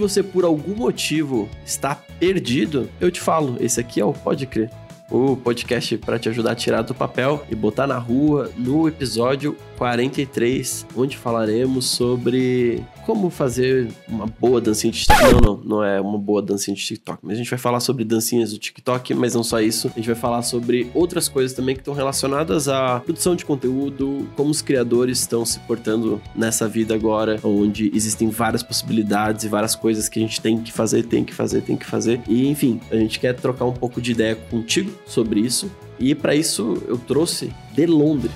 você 0.00 0.22
por 0.22 0.44
algum 0.44 0.74
motivo 0.74 1.48
está 1.64 1.94
perdido, 2.18 2.88
eu 3.00 3.10
te 3.10 3.20
falo, 3.20 3.56
esse 3.60 3.78
aqui 3.78 4.00
é 4.00 4.04
o 4.04 4.12
Pode 4.12 4.46
Crer 4.46 4.70
o 5.10 5.36
podcast 5.36 5.98
para 5.98 6.18
te 6.18 6.28
ajudar 6.28 6.52
a 6.52 6.54
tirar 6.54 6.82
do 6.82 6.94
papel 6.94 7.44
e 7.50 7.54
botar 7.54 7.86
na 7.86 7.98
rua 7.98 8.50
no 8.56 8.86
episódio 8.86 9.56
43, 9.80 10.86
onde 10.94 11.16
falaremos 11.16 11.86
sobre 11.86 12.84
como 13.06 13.30
fazer 13.30 13.90
uma 14.06 14.26
boa 14.26 14.60
dancinha 14.60 14.92
de 14.92 14.98
TikTok. 14.98 15.32
Não, 15.32 15.40
não, 15.40 15.64
não 15.64 15.82
é 15.82 15.98
uma 15.98 16.18
boa 16.18 16.42
dancinha 16.42 16.76
de 16.76 16.84
TikTok, 16.84 17.20
mas 17.22 17.36
a 17.36 17.38
gente 17.38 17.48
vai 17.48 17.58
falar 17.58 17.80
sobre 17.80 18.04
dancinhas 18.04 18.52
do 18.52 18.58
TikTok, 18.58 19.14
mas 19.14 19.34
não 19.34 19.42
só 19.42 19.58
isso. 19.58 19.88
A 19.88 19.92
gente 19.92 20.04
vai 20.04 20.14
falar 20.14 20.42
sobre 20.42 20.90
outras 20.92 21.30
coisas 21.30 21.56
também 21.56 21.74
que 21.74 21.80
estão 21.80 21.94
relacionadas 21.94 22.68
à 22.68 23.00
produção 23.00 23.34
de 23.34 23.46
conteúdo, 23.46 24.28
como 24.36 24.50
os 24.50 24.60
criadores 24.60 25.20
estão 25.20 25.46
se 25.46 25.58
portando 25.60 26.20
nessa 26.36 26.68
vida 26.68 26.94
agora, 26.94 27.40
onde 27.42 27.90
existem 27.94 28.28
várias 28.28 28.62
possibilidades 28.62 29.44
e 29.44 29.48
várias 29.48 29.74
coisas 29.74 30.10
que 30.10 30.18
a 30.18 30.22
gente 30.22 30.42
tem 30.42 30.60
que 30.60 30.70
fazer, 30.70 31.04
tem 31.04 31.24
que 31.24 31.32
fazer, 31.32 31.62
tem 31.62 31.78
que 31.78 31.86
fazer. 31.86 32.20
E 32.28 32.46
enfim, 32.46 32.78
a 32.90 32.96
gente 32.96 33.18
quer 33.18 33.34
trocar 33.34 33.64
um 33.64 33.72
pouco 33.72 33.98
de 33.98 34.12
ideia 34.12 34.36
contigo 34.36 34.92
sobre 35.06 35.40
isso. 35.40 35.70
E 35.98 36.14
para 36.14 36.34
isso 36.34 36.82
eu 36.86 36.98
trouxe 36.98 37.50
de 37.72 37.86
Londres, 37.86 38.32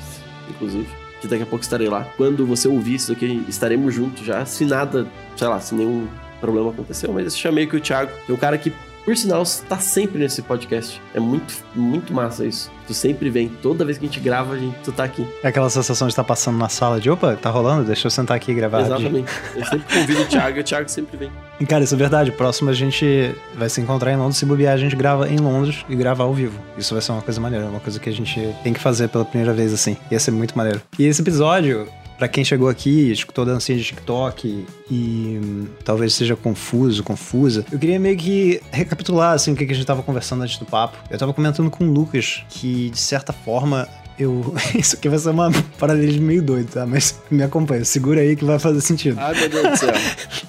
inclusive, 0.48 1.03
que 1.24 1.30
daqui 1.30 1.42
a 1.42 1.46
pouco 1.46 1.62
estarei 1.62 1.88
lá. 1.88 2.04
Quando 2.16 2.46
você 2.46 2.68
ouvir 2.68 2.94
isso 2.94 3.12
aqui, 3.12 3.44
estaremos 3.48 3.94
juntos 3.94 4.24
já. 4.24 4.44
Se 4.44 4.64
nada, 4.64 5.06
sei 5.36 5.48
lá, 5.48 5.60
se 5.60 5.74
nenhum 5.74 6.06
problema 6.40 6.70
aconteceu, 6.70 7.12
mas 7.12 7.24
eu 7.24 7.30
chamei 7.30 7.64
aqui 7.64 7.76
o 7.76 7.80
Thiago, 7.80 8.10
que 8.26 8.32
é 8.32 8.34
um 8.34 8.38
cara 8.38 8.58
que 8.58 8.72
por 9.04 9.16
sinal, 9.16 9.42
está 9.42 9.78
sempre 9.78 10.18
nesse 10.18 10.40
podcast. 10.40 11.00
É 11.14 11.20
muito, 11.20 11.54
muito 11.74 12.12
massa 12.12 12.46
isso. 12.46 12.70
Tu 12.86 12.94
sempre 12.94 13.28
vem. 13.28 13.48
Toda 13.48 13.84
vez 13.84 13.98
que 13.98 14.04
a 14.04 14.08
gente 14.08 14.20
grava, 14.20 14.54
a 14.54 14.58
gente, 14.58 14.76
tu 14.82 14.92
tá 14.92 15.04
aqui. 15.04 15.26
É 15.42 15.48
aquela 15.48 15.68
sensação 15.68 16.06
de 16.08 16.12
estar 16.12 16.24
passando 16.24 16.56
na 16.56 16.68
sala 16.68 17.00
de 17.00 17.10
opa, 17.10 17.36
tá 17.36 17.50
rolando? 17.50 17.84
Deixa 17.84 18.06
eu 18.06 18.10
sentar 18.10 18.36
aqui 18.36 18.52
e 18.52 18.54
gravar. 18.54 18.80
Exatamente. 18.80 19.30
Eu 19.54 19.64
sempre 19.64 19.94
convido 19.94 20.22
o 20.22 20.26
Thiago 20.26 20.56
e 20.56 20.60
o 20.60 20.64
Thiago 20.64 20.88
sempre 20.88 21.16
vem. 21.16 21.32
E, 21.60 21.66
cara, 21.66 21.84
isso 21.84 21.94
é 21.94 21.98
verdade. 21.98 22.32
Próximo 22.32 22.70
a 22.70 22.74
gente 22.74 23.34
vai 23.54 23.68
se 23.68 23.80
encontrar 23.80 24.12
em 24.12 24.16
Londres. 24.16 24.38
Se 24.38 24.46
bobear, 24.46 24.74
a 24.74 24.78
gente 24.78 24.96
grava 24.96 25.28
em 25.28 25.36
Londres 25.36 25.84
e 25.88 25.94
grava 25.94 26.22
ao 26.22 26.32
vivo. 26.32 26.58
Isso 26.76 26.94
vai 26.94 27.02
ser 27.02 27.12
uma 27.12 27.22
coisa 27.22 27.40
maneira. 27.40 27.66
Uma 27.66 27.80
coisa 27.80 28.00
que 28.00 28.08
a 28.08 28.12
gente 28.12 28.54
tem 28.62 28.72
que 28.72 28.80
fazer 28.80 29.08
pela 29.08 29.24
primeira 29.24 29.52
vez, 29.52 29.72
assim. 29.72 29.96
Ia 30.10 30.18
ser 30.18 30.30
muito 30.30 30.56
maneiro. 30.56 30.80
E 30.98 31.04
esse 31.04 31.20
episódio, 31.20 31.88
para 32.18 32.28
quem 32.28 32.44
chegou 32.44 32.68
aqui, 32.68 33.10
escutou 33.10 33.44
dancinha 33.44 33.76
de 33.78 33.84
TikTok 33.84 34.66
e 34.90 35.40
hum, 35.42 35.66
talvez 35.84 36.14
seja 36.14 36.36
confuso, 36.36 37.02
confusa, 37.02 37.64
eu 37.70 37.78
queria 37.78 37.98
meio 37.98 38.16
que 38.16 38.60
recapitular 38.70 39.32
assim 39.32 39.52
o 39.52 39.56
que 39.56 39.64
a 39.64 39.74
gente 39.74 39.86
tava 39.86 40.02
conversando 40.02 40.42
antes 40.42 40.58
do 40.58 40.64
papo. 40.64 40.96
Eu 41.10 41.18
tava 41.18 41.32
comentando 41.32 41.70
com 41.70 41.84
o 41.84 41.92
Lucas 41.92 42.42
que 42.48 42.90
de 42.90 42.98
certa 42.98 43.32
forma 43.32 43.88
eu. 44.18 44.54
Isso 44.74 44.96
aqui 44.96 45.08
vai 45.08 45.18
ser 45.18 45.30
uma 45.30 45.50
paralelismo 45.78 46.26
meio 46.26 46.42
doido, 46.42 46.70
tá? 46.70 46.86
Mas 46.86 47.20
me 47.30 47.42
acompanha, 47.42 47.84
segura 47.84 48.20
aí 48.20 48.36
que 48.36 48.44
vai 48.44 48.58
fazer 48.58 48.80
sentido. 48.80 49.18
Ai, 49.18 49.34
meu 49.34 49.48
Deus 49.48 49.70
do 49.70 49.76
céu. 49.76 49.94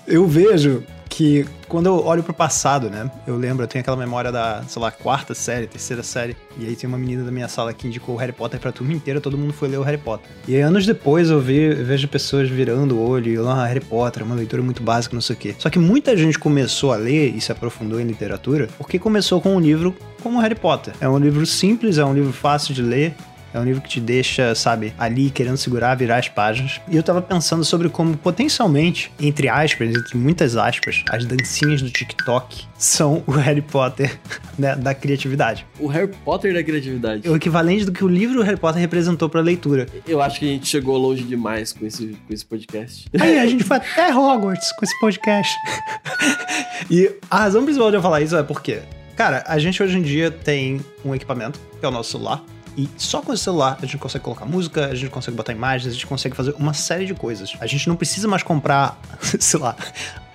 eu 0.08 0.28
vejo 0.28 0.84
que 1.16 1.46
quando 1.70 1.86
eu 1.86 2.06
olho 2.06 2.22
pro 2.22 2.34
passado, 2.34 2.90
né? 2.90 3.10
Eu 3.26 3.38
lembro, 3.38 3.64
eu 3.64 3.68
tenho 3.70 3.82
aquela 3.82 3.96
memória 3.96 4.34
da, 4.34 4.62
sei 4.68 4.82
lá, 4.82 4.92
quarta 4.92 5.34
série, 5.34 5.66
terceira 5.66 6.04
série. 6.04 6.36
E 6.58 6.66
aí 6.66 6.76
tem 6.76 6.90
uma 6.90 6.98
menina 6.98 7.24
da 7.24 7.32
minha 7.32 7.48
sala 7.48 7.74
que 7.74 7.88
indicou 7.88 8.16
o 8.16 8.18
Harry 8.18 8.34
Potter 8.34 8.60
pra 8.60 8.70
turma 8.70 8.92
inteira, 8.92 9.22
todo 9.22 9.38
mundo 9.38 9.54
foi 9.54 9.70
ler 9.70 9.78
o 9.78 9.82
Harry 9.82 9.98
Potter. 9.98 10.30
E 10.46 10.56
aí, 10.56 10.62
anos 10.62 10.86
depois 10.86 11.30
eu, 11.30 11.40
vi, 11.40 11.58
eu 11.58 11.86
vejo 11.86 12.06
pessoas 12.10 12.50
virando 12.50 12.98
o 12.98 13.10
olho 13.10 13.32
e 13.32 13.38
lá, 13.38 13.64
ah, 13.64 13.66
Harry 13.66 13.80
Potter, 13.80 14.24
é 14.24 14.26
uma 14.26 14.36
leitura 14.36 14.62
muito 14.62 14.84
básica, 14.84 15.16
não 15.16 15.22
sei 15.22 15.36
o 15.38 15.40
quê. 15.40 15.56
Só 15.58 15.70
que 15.70 15.80
muita 15.80 16.18
gente 16.18 16.38
começou 16.38 16.92
a 16.92 16.98
ler 16.98 17.34
e 17.34 17.40
se 17.40 17.50
aprofundou 17.50 18.00
em 18.00 18.04
literatura 18.04 18.68
porque 18.78 19.00
começou 19.00 19.40
com 19.40 19.56
um 19.56 19.60
livro 19.60 19.96
como 20.22 20.40
Harry 20.42 20.56
Potter. 20.56 20.94
É 21.00 21.08
um 21.08 21.18
livro 21.18 21.46
simples, 21.46 21.98
é 21.98 22.04
um 22.04 22.14
livro 22.14 22.34
fácil 22.34 22.74
de 22.74 22.82
ler, 22.82 23.16
é 23.56 23.60
um 23.60 23.64
livro 23.64 23.82
que 23.82 23.88
te 23.88 24.02
deixa, 24.02 24.54
sabe, 24.54 24.94
ali 24.98 25.30
querendo 25.30 25.56
segurar, 25.56 25.96
virar 25.96 26.18
as 26.18 26.28
páginas. 26.28 26.82
E 26.90 26.98
eu 26.98 27.02
tava 27.02 27.22
pensando 27.22 27.64
sobre 27.64 27.88
como 27.88 28.18
potencialmente, 28.18 29.10
entre 29.18 29.48
aspas, 29.48 29.96
entre 29.96 30.18
muitas 30.18 30.58
aspas, 30.58 31.04
as 31.10 31.24
dancinhas 31.24 31.82
do 31.82 31.90
TikTok 31.90 32.66
são 32.78 33.24
o 33.26 33.32
Harry 33.32 33.62
Potter 33.62 34.20
né, 34.60 34.76
da 34.76 34.94
criatividade. 34.94 35.66
O 35.80 35.88
Harry 35.88 36.12
Potter 36.26 36.54
da 36.54 36.62
criatividade. 36.62 37.26
É 37.26 37.32
o 37.32 37.36
equivalente 37.38 37.86
do 37.86 37.94
que 37.94 38.04
o 38.04 38.10
livro 38.10 38.42
Harry 38.42 38.58
Potter 38.58 38.82
representou 38.82 39.30
pra 39.30 39.40
leitura. 39.40 39.88
Eu 40.06 40.22
acho 40.22 40.40
que 40.40 40.46
a 40.46 40.52
gente 40.52 40.68
chegou 40.68 40.98
longe 40.98 41.24
demais 41.24 41.72
com 41.72 41.86
esse, 41.86 42.08
com 42.28 42.34
esse 42.34 42.46
podcast. 42.46 43.08
Aí, 43.18 43.40
a 43.40 43.48
gente 43.48 43.64
foi 43.64 43.78
até 43.78 44.14
Hogwarts 44.14 44.70
com 44.74 44.84
esse 44.84 45.00
podcast. 45.00 45.56
e 46.92 47.10
a 47.32 47.40
razão 47.40 47.64
principal 47.64 47.90
de 47.90 47.96
eu 47.96 48.02
falar 48.02 48.20
isso 48.20 48.36
é 48.36 48.44
porque, 48.44 48.80
cara, 49.16 49.46
a 49.48 49.58
gente 49.58 49.82
hoje 49.82 49.98
em 49.98 50.02
dia 50.02 50.30
tem 50.30 50.82
um 51.06 51.16
equipamento, 51.16 51.58
que 51.80 51.86
é 51.86 51.88
o 51.88 51.92
nosso 51.92 52.12
celular, 52.12 52.44
e 52.78 52.90
só 52.98 53.22
com 53.22 53.32
o 53.32 53.38
celular 53.38 53.78
a 53.82 53.86
gente 53.86 53.98
consegue 53.98 54.24
colocar 54.24 54.46
música, 54.46 54.88
a 54.88 54.96
gente 54.96 55.10
consegue 55.10 55.36
botar 55.36 55.54
imagens, 55.54 55.92
a 55.92 55.94
gente 55.94 56.08
consegue 56.08 56.36
fazer 56.36 56.54
uma 56.58 56.74
série 56.74 57.06
de 57.06 57.14
coisas. 57.14 57.54
A 57.60 57.68
gente 57.68 57.88
não 57.88 57.96
precisa 57.96 58.28
mais 58.28 58.44
comprar, 58.44 59.00
sei 59.40 59.60
lá, 59.60 59.76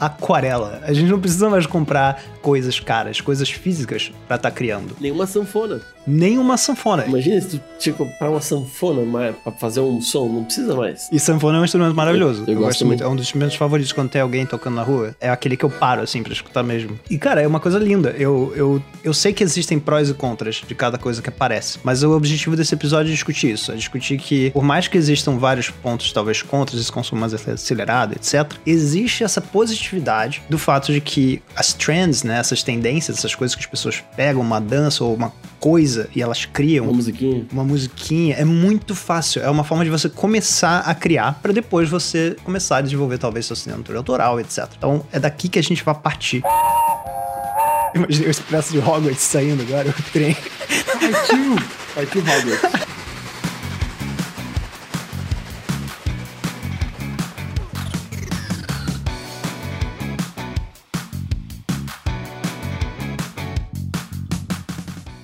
aquarela. 0.01 0.81
A 0.83 0.93
gente 0.93 1.11
não 1.11 1.21
precisa 1.21 1.51
mais 1.51 1.67
comprar 1.67 2.23
coisas 2.41 2.81
caras, 2.81 3.21
coisas 3.21 3.51
físicas 3.51 4.11
para 4.27 4.37
estar 4.37 4.51
tá 4.51 4.57
criando. 4.57 4.97
Nenhuma 4.99 5.27
sanfona. 5.27 5.83
Nenhuma 6.07 6.57
sanfona. 6.57 7.05
Imagina 7.07 7.41
se 7.41 7.59
tu 7.59 7.61
tinha 7.79 7.93
que 7.93 7.99
comprar 8.03 8.31
uma 8.31 8.41
sanfona 8.41 9.33
pra 9.45 9.53
fazer 9.53 9.81
um 9.81 10.01
som, 10.01 10.27
não 10.29 10.45
precisa 10.45 10.75
mais. 10.75 11.09
E 11.13 11.21
sanfona 11.21 11.59
é 11.59 11.61
um 11.61 11.65
instrumento 11.65 11.95
maravilhoso. 11.95 12.43
Eu, 12.43 12.55
eu, 12.55 12.55
eu 12.55 12.61
gosto 12.61 12.87
muito. 12.87 13.05
É 13.05 13.07
um 13.07 13.15
dos 13.15 13.27
instrumentos 13.27 13.57
favoritos 13.57 13.93
quando 13.93 14.09
tem 14.09 14.21
alguém 14.21 14.47
tocando 14.47 14.77
na 14.77 14.83
rua. 14.83 15.15
É 15.21 15.29
aquele 15.29 15.57
que 15.57 15.65
eu 15.65 15.71
paro, 15.71 16.01
assim, 16.01 16.23
pra 16.23 16.33
escutar 16.33 16.63
mesmo. 16.63 16.99
E, 17.09 17.19
cara, 17.19 17.43
é 17.43 17.47
uma 17.47 17.61
coisa 17.61 17.79
linda. 17.79 18.15
Eu, 18.19 18.53
eu, 18.57 18.83
eu 19.05 19.13
sei 19.13 19.35
que 19.35 19.45
existem 19.45 19.79
prós 19.79 20.09
e 20.09 20.15
contras 20.15 20.63
de 20.67 20.75
cada 20.75 20.97
coisa 20.97 21.21
que 21.21 21.29
aparece, 21.29 21.79
mas 21.85 22.03
o 22.03 22.11
objetivo 22.13 22.57
desse 22.57 22.75
episódio 22.75 23.11
é 23.11 23.15
discutir 23.15 23.53
isso. 23.53 23.71
É 23.71 23.75
discutir 23.75 24.19
que, 24.19 24.51
por 24.51 24.65
mais 24.65 24.89
que 24.89 24.97
existam 24.97 25.37
vários 25.37 25.69
pontos, 25.69 26.11
talvez, 26.13 26.41
contras, 26.41 26.81
esse 26.81 26.91
consumo 26.91 27.21
mais 27.21 27.35
acelerado, 27.35 28.15
etc., 28.15 28.55
existe 28.65 29.23
essa 29.23 29.41
positividade 29.41 29.90
do 30.49 30.59
fato 30.59 30.93
de 30.93 31.01
que 31.01 31.43
as 31.57 31.73
trends, 31.73 32.23
né, 32.23 32.39
essas 32.39 32.63
tendências, 32.63 33.19
essas 33.19 33.35
coisas 33.35 33.55
que 33.55 33.63
as 33.63 33.67
pessoas 33.67 34.03
pegam, 34.17 34.41
uma 34.41 34.61
dança 34.61 35.03
ou 35.03 35.15
uma 35.15 35.33
coisa 35.59 36.09
e 36.15 36.23
elas 36.23 36.45
criam 36.45 36.87
uma 36.87 36.95
musiquinha. 36.95 37.47
Uma 37.53 37.65
musiquinha 37.65 38.37
é 38.37 38.45
muito 38.45 38.95
fácil. 38.95 39.43
É 39.43 39.51
uma 39.51 39.65
forma 39.65 39.85
de 39.85 39.91
você 39.91 40.09
começar 40.09 40.81
a 40.81 40.95
criar 40.95 41.39
para 41.43 41.53
depois 41.53 41.89
você 41.89 42.37
começar 42.45 42.79
a 42.79 42.81
desenvolver 42.81 43.19
talvez 43.19 43.47
sua 43.47 43.55
assinatura 43.55 43.99
autoral, 43.99 44.41
etc. 44.41 44.67
Então 44.77 45.05
é 45.13 45.19
daqui 45.19 45.49
que 45.49 45.59
a 45.59 45.63
gente 45.63 45.85
vai 45.85 45.95
partir. 45.95 46.43
Imaginei 47.95 48.29
o 48.29 48.31
expresso 48.31 48.73
de 48.73 48.79
Hogwarts 48.79 49.23
saindo 49.23 49.63
agora, 49.63 49.89
o 49.91 50.03
trem. 50.13 50.37
Partiu! 51.01 51.57
Partiu 51.95 52.21
Hogwarts. 52.23 52.80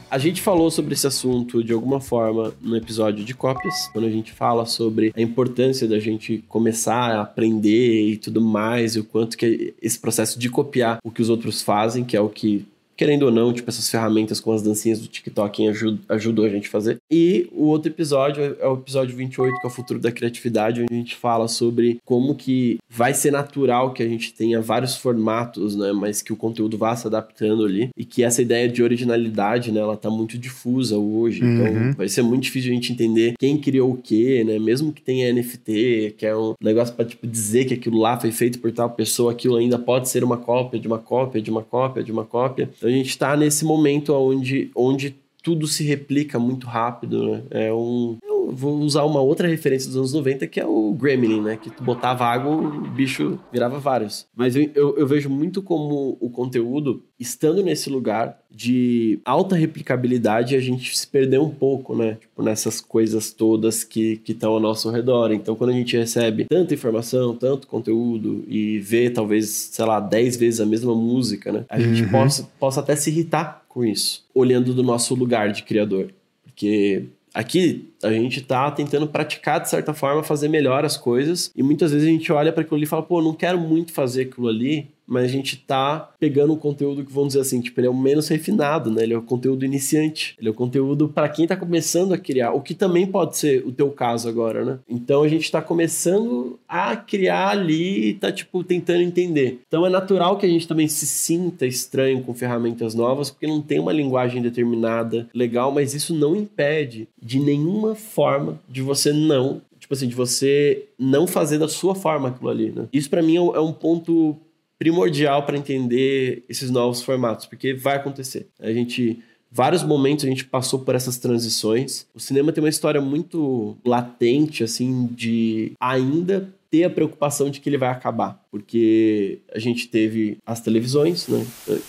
A 0.08 0.18
gente 0.18 0.40
falou 0.40 0.70
sobre 0.70 0.94
esse 0.94 1.06
assunto 1.06 1.64
de 1.64 1.72
alguma 1.72 2.00
forma 2.00 2.54
no 2.60 2.76
episódio 2.76 3.24
de 3.24 3.34
cópias, 3.34 3.88
quando 3.92 4.06
a 4.06 4.10
gente 4.10 4.32
fala 4.32 4.64
sobre 4.64 5.12
a 5.16 5.20
importância 5.20 5.88
da 5.88 5.98
gente 5.98 6.44
começar 6.48 7.16
a 7.16 7.22
aprender 7.22 8.10
e 8.10 8.16
tudo 8.16 8.40
mais, 8.40 8.94
e 8.94 9.00
o 9.00 9.04
quanto 9.04 9.36
que 9.36 9.74
esse 9.82 9.98
processo 9.98 10.38
de 10.38 10.48
copiar 10.48 10.98
o 11.02 11.10
que 11.10 11.20
os 11.20 11.28
outros 11.28 11.60
fazem, 11.60 12.04
que 12.04 12.16
é 12.16 12.20
o 12.20 12.28
que 12.28 12.64
querendo 12.96 13.24
ou 13.24 13.30
não, 13.30 13.52
tipo, 13.52 13.68
essas 13.68 13.88
ferramentas 13.88 14.40
com 14.40 14.52
as 14.52 14.62
dancinhas 14.62 15.00
do 15.00 15.06
TikTok 15.06 15.68
ajud 15.68 16.00
ajudou 16.08 16.44
a 16.44 16.48
gente 16.48 16.68
a 16.68 16.70
fazer. 16.70 16.96
E 17.10 17.48
o 17.52 17.64
outro 17.64 17.90
episódio 17.90 18.56
é 18.60 18.66
o 18.66 18.74
episódio 18.74 19.16
28, 19.16 19.60
que 19.60 19.66
é 19.66 19.70
o 19.70 19.72
futuro 19.72 19.98
da 19.98 20.12
criatividade, 20.12 20.82
onde 20.82 20.92
a 20.92 20.96
gente 20.96 21.16
fala 21.16 21.48
sobre 21.48 21.98
como 22.04 22.34
que 22.34 22.78
vai 22.88 23.14
ser 23.14 23.30
natural 23.30 23.92
que 23.92 24.02
a 24.02 24.08
gente 24.08 24.32
tenha 24.32 24.60
vários 24.60 24.96
formatos, 24.96 25.76
né, 25.76 25.92
mas 25.92 26.22
que 26.22 26.32
o 26.32 26.36
conteúdo 26.36 26.78
vá 26.78 26.94
se 26.96 27.06
adaptando 27.06 27.64
ali 27.64 27.90
e 27.96 28.04
que 28.04 28.22
essa 28.22 28.42
ideia 28.42 28.68
de 28.68 28.82
originalidade, 28.82 29.70
né, 29.70 29.80
ela 29.80 29.96
tá 29.96 30.10
muito 30.10 30.38
difusa 30.38 30.96
hoje, 30.96 31.44
então 31.44 31.66
uhum. 31.66 31.92
vai 31.92 32.08
ser 32.08 32.22
muito 32.22 32.44
difícil 32.44 32.70
a 32.70 32.74
gente 32.74 32.92
entender 32.92 33.34
quem 33.38 33.58
criou 33.58 33.92
o 33.92 33.96
quê, 33.96 34.42
né, 34.44 34.58
mesmo 34.58 34.92
que 34.92 35.02
tenha 35.02 35.32
NFT, 35.32 36.14
que 36.16 36.26
é 36.26 36.36
um 36.36 36.54
negócio 36.60 36.94
para 36.94 37.04
tipo 37.04 37.26
dizer 37.26 37.66
que 37.66 37.74
aquilo 37.74 37.98
lá 37.98 38.18
foi 38.18 38.32
feito 38.32 38.58
por 38.58 38.72
tal 38.72 38.90
pessoa, 38.90 39.32
aquilo 39.32 39.56
ainda 39.56 39.78
pode 39.78 40.08
ser 40.08 40.24
uma 40.24 40.36
cópia 40.36 40.78
de 40.78 40.86
uma 40.86 40.98
cópia 40.98 41.40
de 41.40 41.50
uma 41.50 41.62
cópia 41.62 42.02
de 42.02 42.12
uma 42.12 42.24
cópia. 42.24 42.70
Então 42.86 42.94
a 42.94 42.96
gente 42.98 43.08
está 43.08 43.36
nesse 43.36 43.64
momento 43.64 44.14
onde, 44.14 44.70
onde 44.74 45.16
tudo 45.42 45.66
se 45.66 45.82
replica 45.82 46.38
muito 46.38 46.68
rápido, 46.68 47.26
né? 47.28 47.42
É 47.50 47.72
um. 47.72 48.16
Vou 48.52 48.78
usar 48.78 49.04
uma 49.04 49.20
outra 49.20 49.48
referência 49.48 49.88
dos 49.88 49.96
anos 49.96 50.12
90 50.12 50.46
que 50.46 50.60
é 50.60 50.66
o 50.66 50.92
Gremlin, 50.92 51.40
né? 51.40 51.56
Que 51.56 51.70
tu 51.70 51.82
botava 51.82 52.24
água, 52.24 52.54
o 52.54 52.80
bicho 52.88 53.38
virava 53.52 53.78
vários. 53.78 54.26
Mas 54.34 54.56
eu, 54.56 54.70
eu, 54.74 54.98
eu 54.98 55.06
vejo 55.06 55.28
muito 55.28 55.62
como 55.62 56.16
o 56.20 56.30
conteúdo, 56.30 57.02
estando 57.18 57.62
nesse 57.62 57.90
lugar 57.90 58.38
de 58.50 59.20
alta 59.24 59.54
replicabilidade, 59.54 60.56
a 60.56 60.60
gente 60.60 60.96
se 60.96 61.06
perdeu 61.06 61.42
um 61.42 61.50
pouco, 61.50 61.94
né? 61.94 62.16
Tipo, 62.20 62.42
nessas 62.42 62.80
coisas 62.80 63.30
todas 63.30 63.84
que 63.84 64.20
estão 64.26 64.52
ao 64.52 64.60
nosso 64.60 64.90
redor. 64.90 65.30
Então, 65.32 65.54
quando 65.54 65.70
a 65.70 65.74
gente 65.74 65.96
recebe 65.96 66.46
tanta 66.46 66.72
informação, 66.72 67.34
tanto 67.34 67.66
conteúdo 67.66 68.44
e 68.48 68.78
vê 68.78 69.10
talvez, 69.10 69.50
sei 69.50 69.84
lá, 69.84 70.00
10 70.00 70.36
vezes 70.36 70.60
a 70.60 70.66
mesma 70.66 70.94
música, 70.94 71.52
né? 71.52 71.64
A 71.68 71.76
uhum. 71.76 71.94
gente 71.94 72.10
possa, 72.10 72.48
possa 72.58 72.80
até 72.80 72.96
se 72.96 73.10
irritar 73.10 73.64
com 73.68 73.84
isso, 73.84 74.24
olhando 74.34 74.72
do 74.72 74.82
nosso 74.82 75.14
lugar 75.14 75.52
de 75.52 75.62
criador. 75.62 76.08
Porque 76.42 77.04
aqui 77.36 77.92
a 78.02 78.10
gente 78.10 78.40
tá 78.40 78.70
tentando 78.70 79.06
praticar, 79.06 79.60
de 79.60 79.68
certa 79.68 79.92
forma, 79.92 80.22
fazer 80.22 80.48
melhor 80.48 80.86
as 80.86 80.96
coisas. 80.96 81.52
E 81.54 81.62
muitas 81.62 81.92
vezes 81.92 82.08
a 82.08 82.10
gente 82.10 82.32
olha 82.32 82.50
para 82.50 82.62
aquilo 82.62 82.76
ali 82.76 82.84
e 82.84 82.88
fala, 82.88 83.02
pô, 83.02 83.20
não 83.20 83.34
quero 83.34 83.60
muito 83.60 83.92
fazer 83.92 84.22
aquilo 84.22 84.48
ali, 84.48 84.88
mas 85.06 85.24
a 85.24 85.28
gente 85.28 85.56
tá 85.56 86.10
pegando 86.18 86.52
um 86.52 86.56
conteúdo 86.56 87.04
que 87.04 87.12
vamos 87.12 87.28
dizer 87.28 87.40
assim, 87.40 87.60
tipo, 87.60 87.78
ele 87.80 87.86
é 87.86 87.90
o 87.90 87.94
menos 87.94 88.28
refinado, 88.28 88.90
né? 88.90 89.02
Ele 89.02 89.14
é 89.14 89.18
o 89.18 89.22
conteúdo 89.22 89.64
iniciante, 89.64 90.34
ele 90.38 90.48
é 90.48 90.50
o 90.50 90.54
conteúdo 90.54 91.08
para 91.08 91.28
quem 91.28 91.46
tá 91.46 91.56
começando 91.56 92.12
a 92.12 92.18
criar, 92.18 92.52
o 92.52 92.60
que 92.60 92.74
também 92.74 93.06
pode 93.06 93.36
ser 93.36 93.64
o 93.66 93.72
teu 93.72 93.90
caso 93.90 94.28
agora, 94.28 94.64
né? 94.64 94.78
Então 94.88 95.22
a 95.22 95.28
gente 95.28 95.50
tá 95.50 95.62
começando 95.62 96.58
a 96.68 96.96
criar 96.96 97.50
ali 97.50 98.08
e 98.08 98.14
tá 98.14 98.32
tipo 98.32 98.64
tentando 98.64 99.02
entender. 99.02 99.60
Então 99.66 99.86
é 99.86 99.90
natural 99.90 100.36
que 100.36 100.46
a 100.46 100.48
gente 100.48 100.66
também 100.66 100.88
se 100.88 101.06
sinta 101.06 101.66
estranho 101.66 102.22
com 102.22 102.34
ferramentas 102.34 102.94
novas, 102.94 103.30
porque 103.30 103.46
não 103.46 103.62
tem 103.62 103.78
uma 103.78 103.92
linguagem 103.92 104.42
determinada, 104.42 105.28
legal, 105.34 105.70
mas 105.70 105.94
isso 105.94 106.14
não 106.14 106.34
impede 106.34 107.08
de 107.20 107.38
nenhuma 107.38 107.94
forma 107.94 108.60
de 108.68 108.82
você 108.82 109.12
não 109.12 109.60
tipo 109.78 109.94
assim, 109.94 110.08
de 110.08 110.16
você 110.16 110.88
não 110.98 111.28
fazer 111.28 111.58
da 111.58 111.68
sua 111.68 111.94
forma 111.94 112.28
aquilo 112.28 112.50
ali, 112.50 112.72
né? 112.72 112.88
Isso 112.92 113.08
para 113.08 113.22
mim 113.22 113.36
é 113.36 113.60
um 113.60 113.72
ponto 113.72 114.36
primordial 114.78 115.44
para 115.44 115.56
entender 115.56 116.44
esses 116.48 116.70
novos 116.70 117.02
formatos, 117.02 117.46
porque 117.46 117.74
vai 117.74 117.96
acontecer. 117.96 118.48
A 118.60 118.72
gente 118.72 119.22
vários 119.50 119.82
momentos 119.82 120.24
a 120.24 120.28
gente 120.28 120.44
passou 120.44 120.80
por 120.80 120.94
essas 120.94 121.16
transições. 121.16 122.06
O 122.14 122.20
cinema 122.20 122.52
tem 122.52 122.62
uma 122.62 122.68
história 122.68 123.00
muito 123.00 123.76
latente 123.84 124.62
assim 124.62 125.06
de 125.06 125.72
ainda 125.80 126.52
ter 126.70 126.84
a 126.84 126.90
preocupação 126.90 127.50
de 127.50 127.60
que 127.60 127.68
ele 127.68 127.78
vai 127.78 127.90
acabar, 127.90 128.42
porque 128.50 129.38
a 129.54 129.58
gente 129.58 129.88
teve 129.88 130.38
as 130.44 130.60
televisões, 130.60 131.28
né? 131.28 131.46